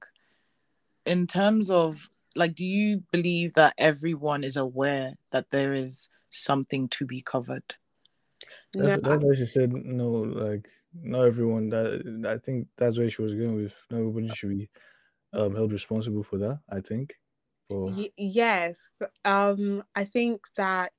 in 1.05 1.27
terms 1.27 1.69
of 1.69 2.09
like 2.35 2.55
do 2.55 2.65
you 2.65 3.03
believe 3.11 3.53
that 3.53 3.73
everyone 3.77 4.43
is 4.43 4.57
aware 4.57 5.13
that 5.31 5.49
there 5.51 5.73
is 5.73 6.09
something 6.29 6.87
to 6.89 7.05
be 7.05 7.21
covered 7.21 7.75
that's, 8.73 9.03
no. 9.03 9.09
that's 9.09 9.23
why 9.23 9.33
she 9.33 9.45
said 9.45 9.71
no 9.71 10.09
like 10.09 10.67
not 10.93 11.25
everyone 11.25 11.69
that 11.69 12.23
i 12.27 12.37
think 12.37 12.67
that's 12.77 12.97
where 12.97 13.09
she 13.09 13.21
was 13.21 13.33
going 13.33 13.55
with 13.55 13.75
not 13.89 13.99
everybody 13.99 14.29
should 14.29 14.49
be 14.49 14.69
um 15.33 15.55
held 15.55 15.71
responsible 15.71 16.23
for 16.23 16.37
that 16.37 16.59
i 16.69 16.79
think 16.79 17.15
or... 17.69 17.91
y- 17.91 18.09
yes 18.17 18.91
um 19.25 19.83
i 19.95 20.03
think 20.03 20.41
that 20.55 20.93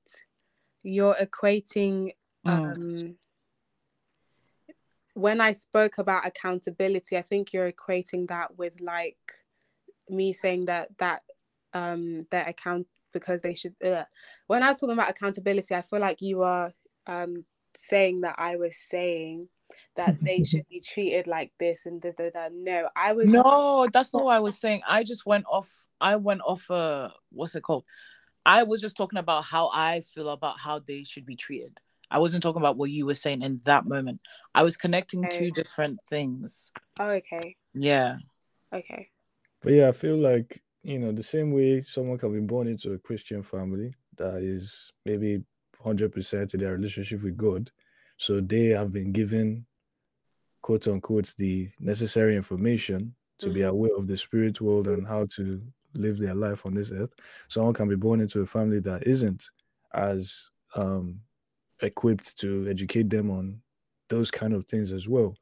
you're 0.83 1.15
equating 1.15 2.11
mm. 2.45 2.51
um 2.51 3.15
when 5.13 5.39
i 5.39 5.53
spoke 5.53 5.97
about 5.97 6.25
accountability 6.25 7.17
i 7.17 7.21
think 7.21 7.53
you're 7.53 7.71
equating 7.71 8.27
that 8.27 8.57
with 8.57 8.73
like 8.81 9.17
me 10.09 10.33
saying 10.33 10.65
that 10.65 10.89
that 10.97 11.23
um 11.73 12.21
their 12.31 12.45
account 12.45 12.87
because 13.13 13.41
they 13.41 13.53
should 13.53 13.73
uh, 13.83 14.03
when 14.47 14.63
i 14.63 14.67
was 14.67 14.77
talking 14.77 14.93
about 14.93 15.09
accountability 15.09 15.73
i 15.75 15.81
feel 15.81 15.99
like 15.99 16.21
you 16.21 16.43
are 16.43 16.73
um 17.07 17.45
saying 17.75 18.21
that 18.21 18.35
i 18.37 18.55
was 18.55 18.75
saying 18.77 19.47
that 19.95 20.17
they 20.21 20.43
should 20.43 20.67
be 20.69 20.79
treated 20.79 21.27
like 21.27 21.51
this 21.59 21.85
and 21.85 22.01
da, 22.01 22.11
da, 22.17 22.29
da. 22.29 22.49
no 22.51 22.87
i 22.95 23.13
was 23.13 23.31
no 23.31 23.87
that's 23.91 24.13
not 24.13 24.23
what 24.23 24.35
i 24.35 24.39
was 24.39 24.57
saying. 24.57 24.81
I 24.87 25.03
just 25.03 25.25
went 25.25 25.45
off 25.49 25.69
i 25.99 26.15
went 26.15 26.41
off 26.41 26.69
uh 26.71 27.09
what's 27.31 27.55
it 27.55 27.63
called? 27.63 27.85
I 28.47 28.61
was 28.61 28.79
just 28.79 28.95
talking 28.95 29.19
about 29.19 29.43
how 29.43 29.69
i 29.73 30.01
feel 30.01 30.29
about 30.29 30.59
how 30.59 30.79
they 30.79 31.03
should 31.03 31.25
be 31.25 31.35
treated. 31.35 31.79
I 32.11 32.19
wasn't 32.19 32.43
talking 32.43 32.61
about 32.61 32.77
what 32.77 32.91
you 32.91 33.07
were 33.07 33.15
saying 33.15 33.41
in 33.41 33.61
that 33.63 33.85
moment. 33.85 34.21
I 34.53 34.61
was 34.61 34.77
connecting 34.77 35.25
okay. 35.25 35.37
two 35.37 35.51
different 35.51 35.99
things. 36.07 36.71
Oh 36.99 37.09
okay. 37.09 37.55
Yeah. 37.73 38.17
Okay 38.71 39.09
but 39.65 39.73
yeah 39.73 39.89
i 39.89 39.91
feel 39.91 40.17
like 40.17 40.61
you 40.85 40.99
know, 40.99 41.11
the 41.11 41.23
same 41.23 41.51
way 41.51 41.81
someone 41.81 42.19
can 42.19 42.31
be 42.31 42.39
born 42.39 42.67
into 42.67 42.93
a 42.93 42.99
Christian 42.99 43.41
family 43.41 43.95
that 44.17 44.35
is 44.35 44.93
maybe 45.03 45.41
100% 45.83 46.53
in 46.53 46.59
their 46.59 46.73
relationship 46.73 47.23
with 47.23 47.35
God. 47.35 47.71
So 48.17 48.39
they 48.39 48.67
have 48.67 48.93
been 48.93 49.11
given, 49.11 49.65
quote 50.61 50.87
unquote, 50.87 51.33
the 51.37 51.69
necessary 51.79 52.35
information 52.35 53.15
to 53.39 53.47
mm-hmm. 53.47 53.55
be 53.55 53.61
aware 53.63 53.97
of 53.97 54.05
the 54.05 54.15
spirit 54.15 54.61
world 54.61 54.87
and 54.87 55.07
how 55.07 55.25
to 55.37 55.59
live 55.95 56.19
their 56.19 56.35
life 56.35 56.67
on 56.67 56.75
this 56.75 56.91
earth. 56.91 57.13
Someone 57.47 57.73
can 57.73 57.89
be 57.89 57.95
born 57.95 58.21
into 58.21 58.41
a 58.41 58.45
family 58.45 58.79
that 58.81 59.07
isn't 59.07 59.43
as 59.95 60.51
um, 60.75 61.19
equipped 61.81 62.37
to 62.41 62.67
educate 62.69 63.09
them 63.09 63.31
on 63.31 63.59
those 64.09 64.29
kind 64.29 64.53
of 64.53 64.67
things 64.67 64.91
as 64.91 65.09
well. 65.09 65.35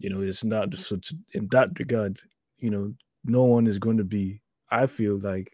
You 0.00 0.10
know, 0.10 0.22
it's 0.22 0.42
not 0.42 0.74
so 0.74 0.96
to, 0.96 1.16
in 1.34 1.46
that 1.52 1.78
regard, 1.78 2.18
you 2.58 2.70
know, 2.70 2.92
no 3.28 3.44
one 3.44 3.66
is 3.66 3.78
going 3.78 3.98
to 3.98 4.04
be 4.04 4.40
I 4.70 4.86
feel 4.86 5.18
like 5.18 5.52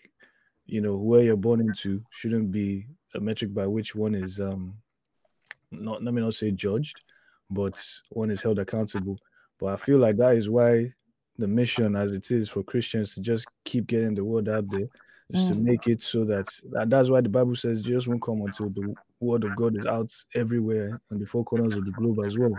you 0.66 0.80
know 0.80 0.96
where 0.96 1.22
you're 1.22 1.36
born 1.36 1.60
into 1.60 2.02
shouldn't 2.10 2.50
be 2.50 2.86
a 3.14 3.20
metric 3.20 3.52
by 3.52 3.66
which 3.66 3.94
one 3.94 4.14
is 4.14 4.40
um 4.40 4.74
not 5.70 6.02
let 6.02 6.14
me 6.14 6.22
not 6.22 6.34
say 6.34 6.50
judged, 6.50 7.00
but 7.50 7.82
one 8.10 8.30
is 8.30 8.42
held 8.42 8.58
accountable. 8.58 9.18
But 9.58 9.66
I 9.66 9.76
feel 9.76 9.98
like 9.98 10.16
that 10.18 10.36
is 10.36 10.48
why 10.48 10.92
the 11.38 11.48
mission 11.48 11.96
as 11.96 12.12
it 12.12 12.30
is 12.30 12.48
for 12.48 12.62
Christians 12.62 13.14
to 13.14 13.20
just 13.20 13.46
keep 13.64 13.86
getting 13.86 14.14
the 14.14 14.24
word 14.24 14.48
out 14.48 14.70
there 14.70 14.86
is 15.30 15.44
mm. 15.44 15.48
to 15.48 15.54
make 15.54 15.88
it 15.88 16.02
so 16.02 16.24
that, 16.24 16.46
that 16.70 16.90
that's 16.90 17.10
why 17.10 17.20
the 17.20 17.28
Bible 17.28 17.54
says 17.54 17.82
Jesus 17.82 18.06
won't 18.06 18.22
come 18.22 18.42
until 18.42 18.68
the 18.70 18.94
word 19.20 19.44
of 19.44 19.56
God 19.56 19.76
is 19.76 19.86
out 19.86 20.12
everywhere 20.34 21.00
on 21.10 21.18
the 21.18 21.26
four 21.26 21.44
corners 21.44 21.74
of 21.74 21.84
the 21.84 21.90
globe 21.92 22.24
as 22.24 22.38
well. 22.38 22.52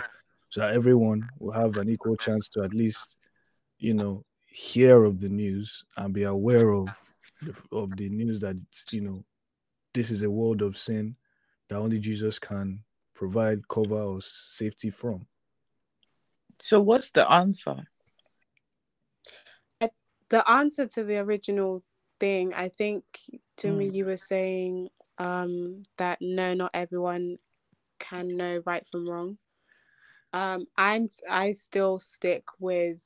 So 0.49 0.61
that 0.61 0.73
everyone 0.73 1.27
will 1.39 1.51
have 1.51 1.77
an 1.77 1.89
equal 1.89 2.15
chance 2.15 2.47
to 2.49 2.63
at 2.63 2.73
least, 2.73 3.17
you 3.77 3.93
know, 3.93 4.23
hear 4.55 5.03
of 5.03 5.19
the 5.19 5.27
news 5.27 5.83
and 5.97 6.13
be 6.13 6.23
aware 6.23 6.69
of 6.69 6.87
the, 7.41 7.53
of 7.73 7.97
the 7.97 8.07
news 8.07 8.39
that 8.39 8.55
you 8.93 9.01
know 9.01 9.21
this 9.93 10.11
is 10.11 10.23
a 10.23 10.29
world 10.29 10.61
of 10.61 10.77
sin 10.77 11.13
that 11.67 11.75
only 11.75 11.99
Jesus 11.99 12.39
can 12.39 12.79
provide 13.13 13.67
cover 13.67 14.01
or 14.01 14.21
safety 14.21 14.89
from. 14.89 15.27
So 16.59 16.79
what's 16.79 17.11
the 17.11 17.29
answer? 17.29 17.83
The 20.29 20.49
answer 20.49 20.87
to 20.87 21.03
the 21.03 21.17
original 21.17 21.83
thing, 22.19 22.53
I 22.53 22.69
think 22.69 23.03
to 23.57 23.67
mm. 23.67 23.77
me 23.77 23.89
you 23.89 24.05
were 24.05 24.17
saying 24.17 24.87
um 25.17 25.83
that 25.97 26.19
no 26.21 26.53
not 26.53 26.71
everyone 26.73 27.37
can 27.99 28.37
know 28.37 28.63
right 28.65 28.87
from 28.87 29.09
wrong. 29.09 29.37
Um 30.31 30.65
I'm 30.77 31.09
I 31.29 31.51
still 31.51 31.99
stick 31.99 32.45
with 32.57 33.03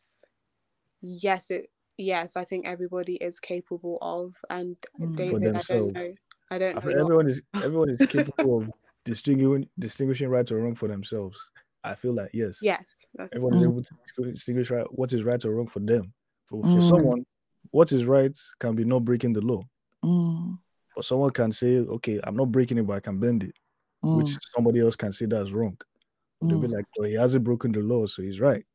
yes 1.02 1.50
it 1.52 1.70
yes 1.98 2.38
i 2.38 2.44
think 2.44 2.66
everybody 2.68 3.16
is 3.16 3.40
capable 3.40 3.98
of 4.02 4.34
and 4.50 4.78
mm. 5.00 5.16
david 5.16 5.56
i 5.56 5.62
don't 5.70 5.94
know 5.94 6.14
i 6.52 6.58
don't 6.58 6.76
know 6.76 6.92
everyone 6.92 7.28
is 7.28 7.42
everyone 7.56 7.90
is 7.90 8.08
capable 8.08 8.62
of 8.62 8.72
distinguishing 9.06 9.68
distinguishing 9.78 10.30
right 10.30 10.50
or 10.52 10.58
wrong 10.58 10.76
for 10.76 10.88
themselves 10.88 11.52
i 11.84 11.94
feel 11.96 12.14
like 12.14 12.30
yes 12.34 12.60
yes 12.62 13.06
everyone 13.34 13.56
is 13.56 13.64
able 13.64 13.82
to 13.82 14.32
distinguish 14.32 14.70
right 14.70 14.86
what 14.92 15.12
is 15.14 15.24
right 15.24 15.44
or 15.46 15.52
wrong 15.52 15.68
for 15.68 15.80
them 15.80 16.14
for, 16.46 16.62
for 16.62 16.68
mm. 16.68 16.90
someone 16.90 17.26
what 17.72 17.92
is 17.92 18.06
right 18.06 18.38
can 18.60 18.76
be 18.76 18.84
not 18.84 19.04
breaking 19.04 19.34
the 19.34 19.42
law 19.42 19.62
mm. 20.04 20.58
but 20.96 21.06
someone 21.06 21.30
can 21.30 21.52
say 21.52 21.78
okay 21.78 22.20
i'm 22.24 22.36
not 22.36 22.52
breaking 22.52 22.78
it 22.78 22.88
but 22.88 22.94
i 22.94 23.00
can 23.00 23.20
bend 23.20 23.44
it 23.44 23.54
which 24.02 24.28
mm. 24.28 24.38
somebody 24.56 24.80
else 24.80 24.96
can 24.96 25.12
say 25.12 25.26
that's 25.26 25.52
wrong 25.52 25.78
they'll 26.42 26.60
be 26.60 26.68
mm. 26.68 26.74
like 26.74 26.86
well 26.98 27.08
he 27.08 27.16
hasn't 27.16 27.44
broken 27.44 27.72
the 27.72 27.80
law 27.80 28.06
so 28.06 28.22
he's 28.22 28.40
right 28.40 28.66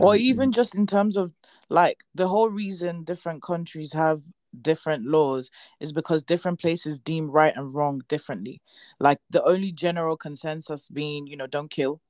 or 0.00 0.16
even 0.16 0.52
just 0.52 0.74
in 0.74 0.86
terms 0.86 1.16
of 1.16 1.32
like 1.68 2.04
the 2.14 2.28
whole 2.28 2.48
reason 2.48 3.04
different 3.04 3.42
countries 3.42 3.92
have 3.92 4.22
different 4.62 5.04
laws 5.04 5.50
is 5.80 5.92
because 5.92 6.22
different 6.22 6.58
places 6.58 6.98
deem 6.98 7.30
right 7.30 7.54
and 7.54 7.74
wrong 7.74 8.02
differently. 8.08 8.62
Like 8.98 9.18
the 9.30 9.42
only 9.44 9.72
general 9.72 10.16
consensus 10.16 10.88
being 10.88 11.26
you 11.26 11.36
know 11.36 11.46
don't 11.46 11.70
kill 11.70 12.00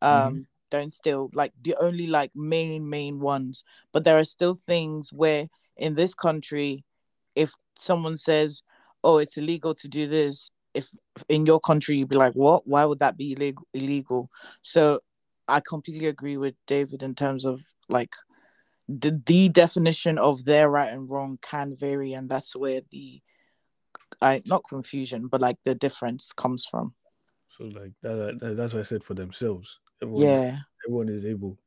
um 0.00 0.34
mm-hmm. 0.34 0.42
don't 0.70 0.92
steal 0.92 1.30
like 1.34 1.52
the 1.60 1.74
only 1.80 2.06
like 2.06 2.30
main 2.34 2.88
main 2.88 3.20
ones. 3.20 3.64
But 3.92 4.04
there 4.04 4.18
are 4.18 4.24
still 4.24 4.54
things 4.54 5.12
where 5.12 5.48
in 5.76 5.94
this 5.94 6.14
country 6.14 6.84
if 7.34 7.52
someone 7.78 8.16
says 8.16 8.62
oh 9.02 9.18
it's 9.18 9.36
illegal 9.36 9.74
to 9.74 9.88
do 9.88 10.06
this 10.06 10.50
if 10.74 10.88
in 11.28 11.44
your 11.46 11.60
country 11.60 11.96
you'd 11.96 12.08
be 12.08 12.16
like 12.16 12.34
what? 12.34 12.66
Why 12.66 12.84
would 12.84 13.00
that 13.00 13.16
be 13.16 13.32
illegal 13.32 13.66
illegal? 13.74 14.30
So 14.62 15.00
I 15.52 15.60
completely 15.60 16.06
agree 16.06 16.38
with 16.38 16.54
David 16.66 17.02
in 17.02 17.14
terms 17.14 17.44
of 17.44 17.62
like 17.90 18.14
the 18.88 19.20
the 19.26 19.50
definition 19.50 20.16
of 20.16 20.46
their 20.46 20.70
right 20.70 20.90
and 20.90 21.10
wrong 21.10 21.38
can 21.42 21.76
vary, 21.76 22.14
and 22.14 22.28
that's 22.28 22.56
where 22.56 22.80
the 22.90 23.20
I 24.22 24.42
not 24.46 24.64
confusion, 24.66 25.28
but 25.28 25.42
like 25.42 25.58
the 25.64 25.74
difference 25.74 26.32
comes 26.34 26.64
from. 26.64 26.94
So 27.50 27.64
like 27.64 27.92
that, 28.02 28.38
that's 28.56 28.72
what 28.72 28.80
I 28.80 28.82
said 28.82 29.04
for 29.04 29.12
themselves. 29.12 29.78
Everyone, 30.02 30.22
yeah, 30.22 30.58
everyone 30.86 31.10
is 31.10 31.26
able 31.26 31.58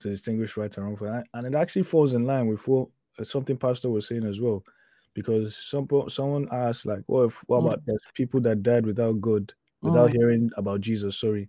to 0.00 0.08
distinguish 0.08 0.56
right 0.56 0.74
and 0.76 0.86
wrong 0.86 0.96
for 0.96 1.10
that, 1.10 1.26
and 1.34 1.44
it 1.44 1.56
actually 1.56 1.82
falls 1.82 2.14
in 2.14 2.24
line 2.24 2.46
with 2.46 2.66
what 2.68 2.88
uh, 3.18 3.24
something 3.24 3.56
Pastor 3.56 3.90
was 3.90 4.06
saying 4.06 4.24
as 4.24 4.40
well, 4.40 4.62
because 5.14 5.56
some 5.56 5.88
someone 6.08 6.46
asked 6.52 6.86
like, 6.86 7.02
"What 7.06 7.24
if 7.24 7.42
what 7.48 7.62
mm. 7.62 7.66
about 7.66 7.82
there's 7.86 8.02
people 8.14 8.40
that 8.42 8.62
died 8.62 8.86
without 8.86 9.20
God, 9.20 9.52
without 9.82 10.10
mm. 10.10 10.16
hearing 10.16 10.50
about 10.56 10.80
Jesus?" 10.80 11.18
Sorry, 11.18 11.48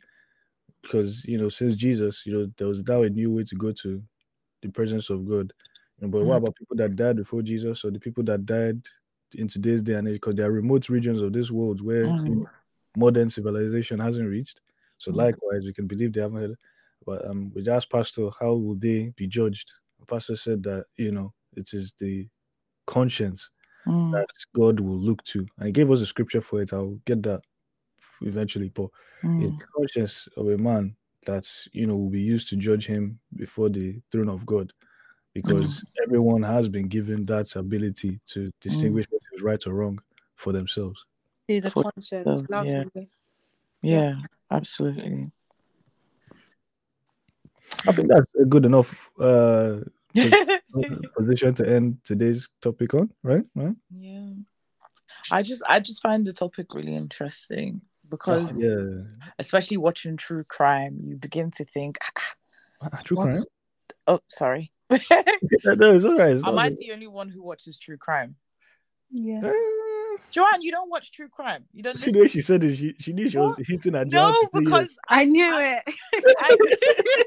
because 0.84 1.26
you 1.26 1.38
know 1.38 1.50
since 1.50 1.76
Jesus, 1.76 2.24
you 2.26 2.34
know 2.34 2.52
there 2.58 2.68
was 2.68 2.84
now 2.84 3.02
a 3.04 3.10
new 3.10 3.32
way 3.32 3.44
to 3.44 3.56
go 3.56 3.72
to 3.72 4.02
the 4.62 4.70
presence 4.70 5.10
of 5.10 5.28
God. 5.28 5.52
You 6.00 6.08
know, 6.08 6.08
but 6.10 6.26
what 6.26 6.36
mm. 6.36 6.38
about 6.38 6.56
people 6.56 6.76
that 6.78 6.96
died 6.96 7.16
before 7.18 7.42
Jesus 7.42 7.84
or 7.84 7.92
the 7.92 8.00
people 8.00 8.24
that 8.26 8.46
died 8.46 8.82
in 9.36 9.48
today's 9.48 9.82
day 9.82 9.94
and 9.94 10.08
age? 10.08 10.16
Because 10.16 10.36
there 10.36 10.48
are 10.48 10.52
remote 10.52 10.90
regions 10.90 11.22
of 11.22 11.34
this 11.34 11.50
world 11.52 11.82
where 11.82 12.06
mm. 12.06 12.46
modern 12.96 13.30
civilization 13.30 14.00
hasn't 14.00 14.30
reached. 14.30 14.62
So 14.98 15.12
Mm. 15.12 15.18
likewise, 15.18 15.64
we 15.66 15.74
can 15.74 15.88
believe 15.88 16.14
they 16.14 16.22
haven't 16.22 16.40
heard. 16.42 16.56
But 17.06 17.28
um, 17.28 17.52
we 17.54 17.68
asked 17.68 17.92
Pastor, 17.92 18.30
how 18.40 18.54
will 18.54 18.76
they 18.76 19.12
be 19.16 19.28
judged? 19.28 19.72
Pastor 20.08 20.36
said 20.36 20.64
that 20.64 20.86
you 20.98 21.12
know 21.12 21.34
it 21.56 21.74
is 21.74 21.94
the 21.98 22.28
conscience 22.86 23.50
Mm, 23.86 24.12
that 24.12 24.28
God 24.56 24.80
will 24.80 24.98
look 24.98 25.24
to, 25.26 25.46
and 25.58 25.68
he 25.68 25.72
gave 25.72 25.92
us 25.92 26.02
a 26.02 26.06
scripture 26.06 26.42
for 26.42 26.62
it. 26.62 26.72
I'll 26.72 27.00
get 27.06 27.22
that 27.24 27.42
eventually, 28.22 28.70
but 28.70 28.90
mm, 29.24 29.42
the 29.42 29.66
conscience 29.76 30.28
of 30.38 30.50
a 30.50 30.58
man 30.58 30.96
that 31.26 31.48
you 31.72 31.88
know 31.88 31.96
will 31.96 32.10
be 32.10 32.22
used 32.22 32.50
to 32.50 32.56
judge 32.56 32.86
him 32.86 33.20
before 33.36 33.70
the 33.70 34.00
throne 34.12 34.30
of 34.30 34.46
God, 34.46 34.74
because 35.34 35.84
everyone 36.06 36.44
has 36.44 36.68
been 36.70 36.88
given 36.88 37.26
that 37.26 37.56
ability 37.56 38.20
to 38.28 38.52
distinguish 38.62 39.06
what 39.10 39.22
is 39.34 39.42
right 39.42 39.66
or 39.68 39.74
wrong 39.74 40.00
for 40.36 40.54
themselves. 40.54 41.06
See 41.50 41.60
the 41.60 41.70
For 41.72 41.84
conscience. 41.84 42.26
themselves, 42.26 42.70
yeah. 42.70 42.78
Lovely. 42.84 43.10
yeah, 43.82 44.16
absolutely. 44.52 45.32
I 47.86 47.92
think 47.92 48.10
that's 48.10 48.26
a 48.40 48.46
good 48.46 48.66
enough 48.66 49.10
uh, 49.20 49.80
position 51.18 51.54
to 51.56 51.68
end 51.68 51.98
today's 52.04 52.50
topic 52.62 52.94
on, 52.94 53.12
right? 53.24 53.44
Right? 53.56 53.76
yeah. 53.92 54.30
I 55.32 55.42
just 55.42 55.64
I 55.68 55.80
just 55.80 56.02
find 56.02 56.26
the 56.28 56.34
topic 56.34 56.74
really 56.74 56.96
interesting 56.96 57.82
because 58.18 58.64
Oh, 58.64 58.70
yeah, 58.70 59.04
especially 59.40 59.78
watching 59.78 60.18
true 60.18 60.44
crime, 60.44 61.00
you 61.04 61.16
begin 61.16 61.50
to 61.52 61.66
think, 61.66 61.98
Ah, 62.02 62.12
ah, 62.16 62.36
ah, 62.84 62.90
ah 62.94 63.02
true 63.04 63.18
what's- 63.18 63.30
crime. 63.30 63.44
oh, 64.08 64.20
sorry. 64.30 64.72
no, 64.90 64.98
it's 65.96 66.06
all 66.06 66.18
right. 66.18 66.34
It's 66.34 66.46
Am 66.46 66.56
not 66.56 66.66
I 66.66 66.70
good. 66.70 66.78
the 66.78 66.92
only 66.94 67.08
one 67.08 67.30
who 67.30 67.42
watches 67.42 67.80
true 67.80 67.98
crime? 67.98 68.36
Yeah. 69.10 69.42
Eh, 69.44 69.52
Joanne, 70.34 70.62
you 70.62 70.72
don't 70.72 70.90
watch 70.90 71.12
true 71.12 71.30
crime. 71.30 71.64
You 71.74 71.84
don't 71.84 71.96
See 71.98 72.08
listen. 72.08 72.14
the 72.14 72.20
way 72.22 72.28
she 72.28 72.42
said 72.42 72.64
it, 72.64 72.74
she, 72.76 72.96
she 72.98 73.14
knew 73.14 73.30
she 73.30 73.38
was 73.38 73.56
hitting 73.68 73.94
at 73.96 74.10
Joanne 74.10 74.32
No, 74.32 74.32
to 74.32 74.34
say 74.34 74.50
yes. 74.54 74.64
because 74.64 74.98
I 75.08 75.26
knew 75.26 75.58
it. 75.60 75.84
I, 76.40 76.58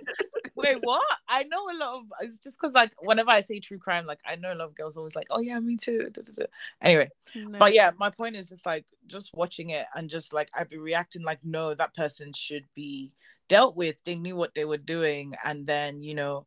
wait, 0.56 0.78
what? 0.82 1.02
I 1.28 1.44
know 1.44 1.68
a 1.70 1.76
lot 1.78 1.94
of. 1.98 2.02
It's 2.22 2.38
just 2.38 2.58
because 2.60 2.72
like 2.74 2.90
whenever 2.98 3.30
I 3.30 3.42
say 3.42 3.60
true 3.60 3.78
crime, 3.78 4.06
like 4.06 4.18
I 4.26 4.34
know 4.34 4.52
a 4.52 4.56
lot 4.56 4.64
of 4.64 4.74
girls 4.74 4.96
always 4.96 5.14
like, 5.14 5.28
oh 5.30 5.38
yeah, 5.40 5.60
me 5.60 5.76
too. 5.76 6.10
da, 6.12 6.22
da, 6.22 6.32
da." 6.36 6.44
Anyway, 6.82 7.08
No. 7.36 7.58
but 7.60 7.72
yeah, 7.72 7.92
my 7.96 8.10
point 8.10 8.34
is 8.34 8.48
just 8.48 8.66
like 8.66 8.86
just 9.06 9.30
watching 9.34 9.70
it 9.70 9.86
and 9.94 10.10
just 10.10 10.32
like 10.32 10.50
I'd 10.52 10.68
be 10.68 10.78
reacting 10.78 11.22
like, 11.22 11.38
no, 11.44 11.74
that 11.74 11.94
person 11.94 12.32
should 12.32 12.64
be 12.74 13.12
dealt 13.48 13.76
with. 13.76 14.02
They 14.02 14.16
knew 14.16 14.34
what 14.34 14.54
they 14.56 14.64
were 14.64 14.78
doing, 14.78 15.34
and 15.44 15.64
then 15.64 16.02
you 16.02 16.14
know, 16.16 16.46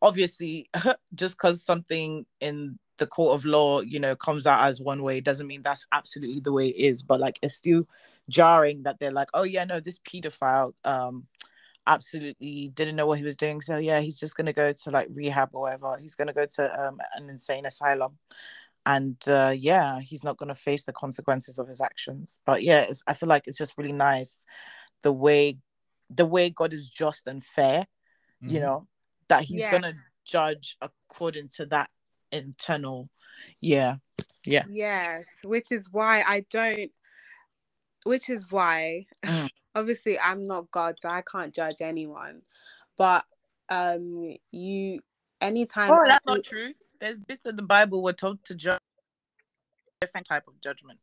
obviously, 0.00 0.70
just 1.14 1.36
because 1.36 1.64
something 1.64 2.26
in 2.40 2.78
the 2.98 3.06
court 3.06 3.34
of 3.34 3.44
law, 3.44 3.80
you 3.80 3.98
know, 4.00 4.16
comes 4.16 4.46
out 4.46 4.62
as 4.64 4.80
one 4.80 5.02
way 5.02 5.20
doesn't 5.20 5.46
mean 5.46 5.62
that's 5.62 5.86
absolutely 5.92 6.40
the 6.40 6.52
way 6.52 6.68
it 6.68 6.76
is. 6.76 7.02
But 7.02 7.20
like, 7.20 7.38
it's 7.42 7.54
still 7.54 7.86
jarring 8.28 8.82
that 8.84 8.98
they're 8.98 9.10
like, 9.12 9.28
oh 9.34 9.42
yeah, 9.44 9.64
no, 9.64 9.80
this 9.80 9.98
pedophile, 10.00 10.72
um, 10.84 11.26
absolutely 11.86 12.70
didn't 12.74 12.96
know 12.96 13.06
what 13.06 13.18
he 13.18 13.24
was 13.24 13.36
doing. 13.36 13.60
So 13.60 13.78
yeah, 13.78 14.00
he's 14.00 14.18
just 14.18 14.36
gonna 14.36 14.52
go 14.52 14.72
to 14.72 14.90
like 14.90 15.08
rehab 15.12 15.50
or 15.52 15.62
whatever. 15.62 15.96
He's 16.00 16.14
gonna 16.16 16.32
go 16.32 16.46
to 16.56 16.86
um 16.86 16.98
an 17.14 17.30
insane 17.30 17.66
asylum. 17.66 18.18
And 18.84 19.16
uh, 19.28 19.52
yeah, 19.56 20.00
he's 20.00 20.24
not 20.24 20.36
gonna 20.36 20.54
face 20.54 20.84
the 20.84 20.92
consequences 20.92 21.58
of 21.58 21.68
his 21.68 21.80
actions. 21.80 22.40
But 22.46 22.62
yeah, 22.62 22.82
it's, 22.88 23.02
I 23.06 23.14
feel 23.14 23.28
like 23.28 23.46
it's 23.46 23.58
just 23.58 23.76
really 23.76 23.92
nice 23.92 24.46
the 25.02 25.12
way 25.12 25.58
the 26.08 26.26
way 26.26 26.50
God 26.50 26.72
is 26.72 26.88
just 26.88 27.26
and 27.26 27.42
fair, 27.42 27.86
you 28.40 28.58
Mhm. 28.58 28.62
know, 28.62 28.88
that 29.28 29.42
he's 29.42 29.60
Yeah. 29.60 29.70
gonna 29.72 29.94
judge 30.24 30.76
according 30.80 31.48
to 31.56 31.66
that 31.66 31.90
internal 32.36 33.08
yeah. 33.60 33.96
Yeah. 34.44 34.64
Yes, 34.68 35.26
which 35.42 35.72
is 35.72 35.88
why 35.90 36.22
I 36.22 36.44
don't. 36.50 36.90
Which 38.04 38.30
is 38.30 38.46
why, 38.50 39.06
Mm. 39.24 39.48
obviously, 39.74 40.18
I'm 40.18 40.46
not 40.46 40.70
God, 40.70 40.96
so 41.00 41.08
I 41.08 41.22
can't 41.22 41.52
judge 41.52 41.80
anyone. 41.80 42.42
But 42.96 43.24
um, 43.68 44.36
you, 44.52 45.00
anytime. 45.40 45.90
Oh, 45.92 46.04
that's 46.06 46.24
not 46.24 46.44
true. 46.44 46.72
There's 47.00 47.18
bits 47.18 47.46
in 47.46 47.56
the 47.56 47.62
Bible 47.62 48.02
we're 48.02 48.12
told 48.12 48.44
to 48.44 48.54
judge 48.54 48.80
different 50.00 50.26
type 50.26 50.44
of 50.46 50.60
judgment. 50.60 51.00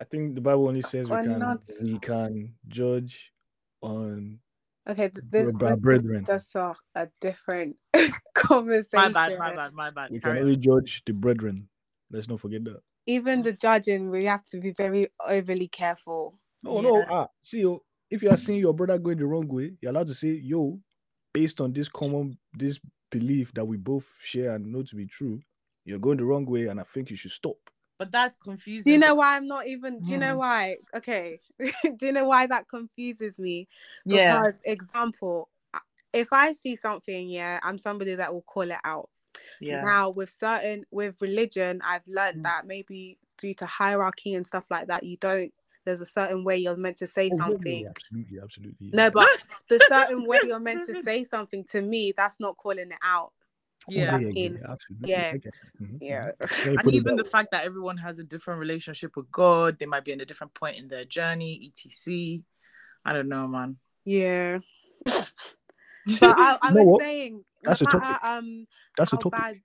I 0.00 0.04
think 0.04 0.34
the 0.34 0.40
Bible 0.40 0.68
only 0.68 0.82
says 0.82 1.08
we 1.08 1.16
Or 1.16 1.22
can 1.22 1.38
not. 1.38 1.62
we 1.82 1.98
can 1.98 2.54
judge 2.68 3.32
on 3.80 4.38
Okay, 4.88 5.10
this, 5.30 5.54
Bra- 5.54 5.70
this 5.70 5.78
brethren. 5.78 6.24
that's 6.26 6.54
a, 6.56 6.74
a 6.94 7.08
different 7.20 7.76
conversation. 8.34 9.12
My 9.14 9.28
bad, 9.28 9.38
my 9.38 9.54
bad, 9.54 9.72
my 9.74 9.90
bad. 9.90 10.10
we 10.10 10.18
can 10.18 10.30
Carry 10.30 10.38
on. 10.38 10.44
only 10.44 10.56
judge 10.56 11.02
the 11.06 11.12
brethren. 11.12 11.68
Let's 12.10 12.28
not 12.28 12.40
forget 12.40 12.64
that. 12.64 12.80
Even 13.06 13.42
the 13.42 13.52
judging, 13.52 14.10
we 14.10 14.24
have 14.26 14.42
to 14.44 14.58
be 14.58 14.70
very 14.72 15.08
overly 15.24 15.68
careful. 15.68 16.38
No, 16.62 16.80
no. 16.80 17.04
Ah, 17.08 17.28
see, 17.42 17.60
yo, 17.60 17.82
if 18.10 18.22
you 18.22 18.30
are 18.30 18.36
seeing 18.36 18.60
your 18.60 18.74
brother 18.74 18.98
going 18.98 19.18
the 19.18 19.26
wrong 19.26 19.48
way, 19.48 19.74
you're 19.80 19.90
allowed 19.90 20.06
to 20.08 20.14
say, 20.14 20.28
"Yo, 20.30 20.78
based 21.32 21.60
on 21.60 21.72
this 21.72 21.88
common 21.88 22.38
this 22.54 22.78
belief 23.10 23.52
that 23.54 23.64
we 23.64 23.76
both 23.76 24.08
share 24.22 24.54
and 24.54 24.66
know 24.70 24.82
to 24.82 24.96
be 24.96 25.06
true, 25.06 25.40
you're 25.84 25.98
going 25.98 26.18
the 26.18 26.24
wrong 26.24 26.44
way, 26.44 26.66
and 26.66 26.80
I 26.80 26.84
think 26.84 27.10
you 27.10 27.16
should 27.16 27.30
stop." 27.32 27.56
But 28.02 28.10
that's 28.10 28.34
confusing. 28.42 28.82
Do 28.84 28.90
you 28.94 28.98
know 28.98 29.14
why 29.14 29.36
I'm 29.36 29.46
not 29.46 29.68
even? 29.68 30.00
Do 30.00 30.10
you 30.10 30.18
know 30.18 30.34
Mhm. 30.34 30.38
why? 30.38 30.76
Okay, 30.92 31.38
do 31.96 32.06
you 32.06 32.10
know 32.10 32.24
why 32.24 32.48
that 32.48 32.68
confuses 32.68 33.38
me? 33.38 33.68
Yeah. 34.04 34.40
Because 34.40 34.58
example, 34.64 35.48
if 36.12 36.32
I 36.32 36.52
see 36.52 36.74
something, 36.74 37.28
yeah, 37.28 37.60
I'm 37.62 37.78
somebody 37.78 38.16
that 38.16 38.34
will 38.34 38.42
call 38.42 38.68
it 38.68 38.78
out. 38.82 39.08
Yeah. 39.60 39.82
Now 39.82 40.10
with 40.10 40.30
certain 40.30 40.84
with 40.90 41.22
religion, 41.22 41.80
I've 41.84 42.02
learned 42.08 42.40
Mm. 42.40 42.42
that 42.42 42.66
maybe 42.66 43.18
due 43.38 43.54
to 43.54 43.66
hierarchy 43.66 44.34
and 44.34 44.44
stuff 44.48 44.64
like 44.68 44.88
that, 44.88 45.04
you 45.04 45.16
don't. 45.18 45.54
There's 45.84 46.00
a 46.00 46.06
certain 46.06 46.42
way 46.42 46.56
you're 46.56 46.76
meant 46.76 46.96
to 46.96 47.06
say 47.06 47.30
Oh, 47.30 47.36
yeah, 47.36 47.36
yeah, 47.36 47.44
something. 47.44 47.82
yeah, 47.84 47.88
absolutely, 47.90 48.38
absolutely. 48.42 48.90
No, 48.92 49.10
but 49.12 49.28
the 49.68 49.78
certain 49.78 50.26
way 50.26 50.40
you're 50.42 50.58
meant 50.58 50.86
to 50.86 50.94
say 51.04 51.22
something 51.22 51.62
to 51.70 51.80
me, 51.80 52.12
that's 52.16 52.40
not 52.40 52.56
calling 52.56 52.90
it 52.90 52.98
out. 53.04 53.32
Yeah. 53.88 54.18
yeah, 54.18 54.28
yeah, 54.28 54.46
in- 54.46 54.58
yeah, 55.00 55.32
yeah. 55.32 55.50
Mm-hmm. 55.80 55.96
Yeah. 56.00 56.30
Let 56.40 56.50
me 56.66 56.76
And 56.78 56.90
even 56.92 57.16
the 57.16 57.24
fact 57.24 57.50
that 57.52 57.64
everyone 57.64 57.96
has 57.98 58.18
a 58.18 58.24
different 58.24 58.60
relationship 58.60 59.16
with 59.16 59.30
God, 59.30 59.78
they 59.78 59.86
might 59.86 60.04
be 60.04 60.12
in 60.12 60.20
a 60.20 60.24
different 60.24 60.54
point 60.54 60.76
in 60.78 60.88
their 60.88 61.04
journey, 61.04 61.72
etc. 61.74 62.40
I 63.04 63.12
don't 63.12 63.28
know, 63.28 63.48
man. 63.48 63.78
Yeah. 64.04 64.58
But 66.20 66.36
I, 66.36 66.58
I 66.60 66.72
was 66.72 66.88
what? 66.88 67.00
saying, 67.02 67.44
That's 67.62 67.80
no 67.80 67.86
a 67.90 67.98
matter, 67.98 68.12
topic. 68.18 68.24
um, 68.24 68.66
That's 68.96 69.12
a 69.12 69.16
topic. 69.16 69.32
bad 69.32 69.60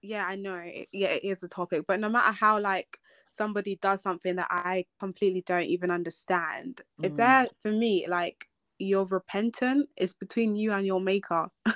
yeah 0.00 0.24
i 0.26 0.36
know 0.36 0.54
it, 0.54 0.88
yeah 0.92 1.08
it 1.08 1.24
is 1.24 1.42
a 1.42 1.48
topic 1.48 1.84
but 1.88 1.98
no 1.98 2.08
matter 2.08 2.30
how 2.32 2.60
like 2.60 2.98
somebody 3.30 3.76
does 3.82 4.00
something 4.00 4.36
that 4.36 4.46
i 4.50 4.84
completely 5.00 5.40
don't 5.42 5.64
even 5.66 5.90
understand 5.90 6.80
if 7.02 7.12
Mm. 7.12 7.16
they're 7.16 7.48
for 7.60 7.72
me 7.72 8.06
like 8.06 8.47
you're 8.78 9.06
repentant 9.06 9.88
it's 9.96 10.14
between 10.14 10.56
you 10.56 10.72
and 10.72 10.86
your 10.86 11.00
maker 11.00 11.48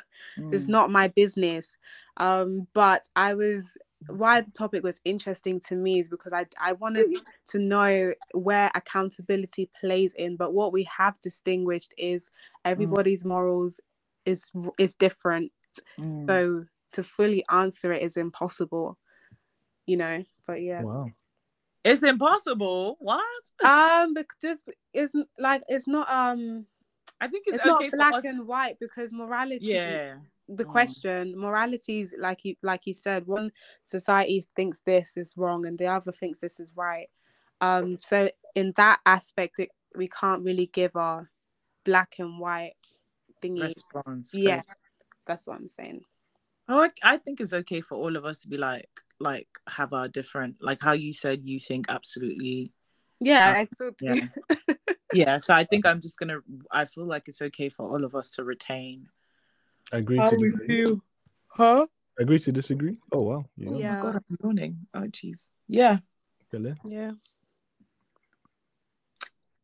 it's 0.50 0.66
Mm. 0.66 0.68
not 0.68 0.90
my 0.90 1.08
business 1.08 1.76
um 2.18 2.66
but 2.74 3.02
i 3.16 3.34
was 3.34 3.76
why 4.08 4.40
the 4.40 4.50
topic 4.50 4.82
was 4.82 5.00
interesting 5.04 5.60
to 5.60 5.76
me 5.76 6.00
is 6.00 6.08
because 6.08 6.32
i 6.32 6.46
i 6.60 6.72
wanted 6.72 7.06
to 7.46 7.58
know 7.58 8.12
where 8.32 8.70
accountability 8.74 9.70
plays 9.78 10.12
in 10.14 10.36
but 10.36 10.52
what 10.54 10.72
we 10.72 10.84
have 10.84 11.20
distinguished 11.20 11.92
is 11.98 12.30
everybody's 12.64 13.24
morals 13.24 13.80
is 14.26 14.50
is 14.78 14.94
different 14.94 15.50
Mm. 15.98 16.26
so 16.28 16.64
to 16.92 17.02
fully 17.02 17.42
answer 17.50 17.92
it 17.92 18.02
is 18.02 18.16
impossible 18.16 18.98
you 19.86 19.96
know 19.96 20.22
but 20.46 20.60
yeah 20.62 20.82
Wow. 20.82 21.10
It's 21.84 22.02
impossible. 22.02 22.96
What? 23.00 23.24
um 23.64 24.14
bec- 24.14 24.38
just 24.40 24.68
it's 24.92 25.14
n- 25.14 25.24
like 25.38 25.62
it's 25.68 25.88
not 25.88 26.08
um 26.10 26.66
I 27.22 27.28
think 27.28 27.44
it's, 27.46 27.56
it's, 27.58 27.66
okay 27.66 27.88
not 27.88 27.96
black 27.96 28.14
us. 28.14 28.24
and 28.24 28.46
white 28.46 28.76
because 28.80 29.12
morality 29.12 29.66
yeah. 29.66 30.14
the 30.48 30.64
Mm. 30.64 30.68
question 30.76 31.34
moralities 31.38 32.12
like 32.18 32.44
you 32.44 32.56
like 32.62 32.82
you 32.88 32.92
said 32.92 33.26
one 33.26 33.52
society 33.82 34.44
thinks 34.56 34.80
this 34.84 35.16
is 35.16 35.34
wrong 35.36 35.64
and 35.66 35.78
the 35.78 35.86
other 35.86 36.12
thinks 36.12 36.40
this 36.40 36.58
is 36.58 36.72
right 36.76 37.08
um 37.60 37.96
so 37.96 38.28
in 38.54 38.72
that 38.76 38.98
aspect 39.06 39.54
it, 39.60 39.70
we 39.96 40.08
can't 40.08 40.42
really 40.42 40.66
give 40.66 40.94
a 40.96 41.28
black 41.84 42.16
and 42.18 42.40
white 42.40 42.74
thingy 43.40 43.62
Response. 43.62 44.34
yeah 44.34 44.60
that's 45.26 45.46
what 45.46 45.56
i'm 45.58 45.68
saying 45.68 46.00
Oh, 46.68 46.80
I, 46.80 46.90
I 47.14 47.16
think 47.18 47.40
it's 47.40 47.52
okay 47.52 47.80
for 47.80 47.96
all 47.96 48.14
of 48.16 48.24
us 48.24 48.38
to 48.42 48.48
be 48.48 48.56
like, 48.56 48.88
like, 49.18 49.48
have 49.68 49.92
our 49.92 50.06
different, 50.06 50.62
like 50.62 50.80
how 50.80 50.92
you 50.92 51.12
said 51.12 51.40
you 51.42 51.58
think 51.58 51.86
absolutely. 51.88 52.72
yeah 53.20 53.50
Uh, 53.56 53.60
i 53.60 53.64
thought 53.76 53.94
yeah. 54.00 54.26
Yeah. 55.14 55.38
So 55.38 55.54
I 55.54 55.64
think 55.64 55.86
um, 55.86 55.92
I'm 55.92 56.00
just 56.00 56.18
gonna. 56.18 56.38
I 56.70 56.84
feel 56.84 57.04
like 57.06 57.28
it's 57.28 57.42
okay 57.42 57.68
for 57.68 57.84
all 57.88 58.04
of 58.04 58.14
us 58.14 58.32
to 58.36 58.44
retain 58.44 59.08
Agree 59.92 60.18
how 60.18 60.30
to 60.30 60.36
we 60.36 60.50
disagree. 60.50 60.76
feel. 60.76 61.00
Huh? 61.48 61.86
Agree 62.18 62.38
to 62.40 62.52
disagree. 62.52 62.98
Oh 63.12 63.22
wow. 63.22 63.44
Yeah. 63.56 63.70
Oh 63.70 63.78
Yeah. 63.78 63.94
my 63.96 64.00
god, 64.02 64.16
I'm 64.16 64.38
yawning. 64.42 64.86
Oh 64.94 65.00
jeez. 65.08 65.48
Yeah. 65.68 65.98
Pele. 66.50 66.74
yeah 66.84 67.12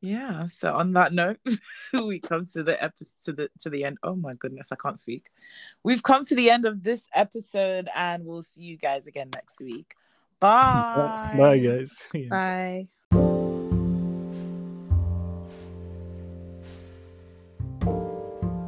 Yeah. 0.01 0.47
So 0.47 0.73
on 0.75 0.93
that 0.93 1.13
note, 1.13 1.39
we 2.05 2.19
come 2.21 2.45
to 2.53 2.63
the 2.63 2.83
episode 2.83 3.15
to 3.25 3.33
the 3.33 3.51
to 3.61 3.71
the 3.71 3.85
end. 3.85 3.99
Oh 4.03 4.15
my 4.17 4.33
goodness, 4.35 4.73
I 4.73 4.77
can't 4.77 4.99
speak. 5.01 5.29
We've 5.83 6.03
come 6.03 6.25
to 6.27 6.35
the 6.35 6.51
end 6.51 6.65
of 6.65 6.83
this 6.83 7.03
episode, 7.15 7.89
and 7.95 8.25
we'll 8.25 8.43
see 8.43 8.63
you 8.63 8.77
guys 8.79 9.07
again 9.07 9.31
next 9.35 9.61
week. 9.61 9.95
Bye. 10.41 11.35
Bye, 11.37 11.59
guys. 11.59 12.09
Yeah. 12.15 12.29
bye 12.31 12.89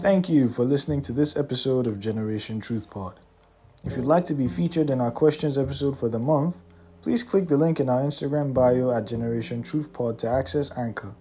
Thank 0.00 0.30
you 0.30 0.48
for 0.48 0.64
listening 0.64 1.02
to 1.02 1.12
this 1.12 1.36
episode 1.36 1.86
of 1.86 2.00
Generation 2.00 2.58
Truth 2.58 2.88
Pod. 2.88 3.20
If 3.84 3.98
you'd 3.98 4.06
like 4.06 4.24
to 4.26 4.34
be 4.34 4.48
featured 4.48 4.88
in 4.88 4.98
our 4.98 5.10
questions 5.10 5.58
episode 5.58 5.94
for 5.94 6.08
the 6.08 6.18
month, 6.18 6.56
please 7.02 7.22
click 7.22 7.48
the 7.48 7.58
link 7.58 7.80
in 7.80 7.90
our 7.90 8.00
Instagram 8.00 8.54
bio 8.54 8.92
at 8.92 9.06
Generation 9.06 9.62
Truth 9.62 9.92
Pod 9.92 10.18
to 10.20 10.28
access 10.30 10.70
Anchor. 10.74 11.14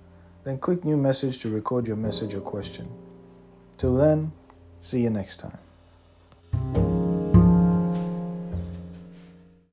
Then 0.45 0.59
click 0.59 0.85
new 0.85 0.95
message 0.95 1.39
to 1.39 1.49
record 1.49 1.87
your 1.87 1.97
message 1.97 2.33
or 2.35 2.39
question. 2.39 2.89
Till 3.75 3.97
then, 3.97 4.31
see 4.79 5.01
you 5.01 5.09
next 5.09 5.39
time. 5.39 5.68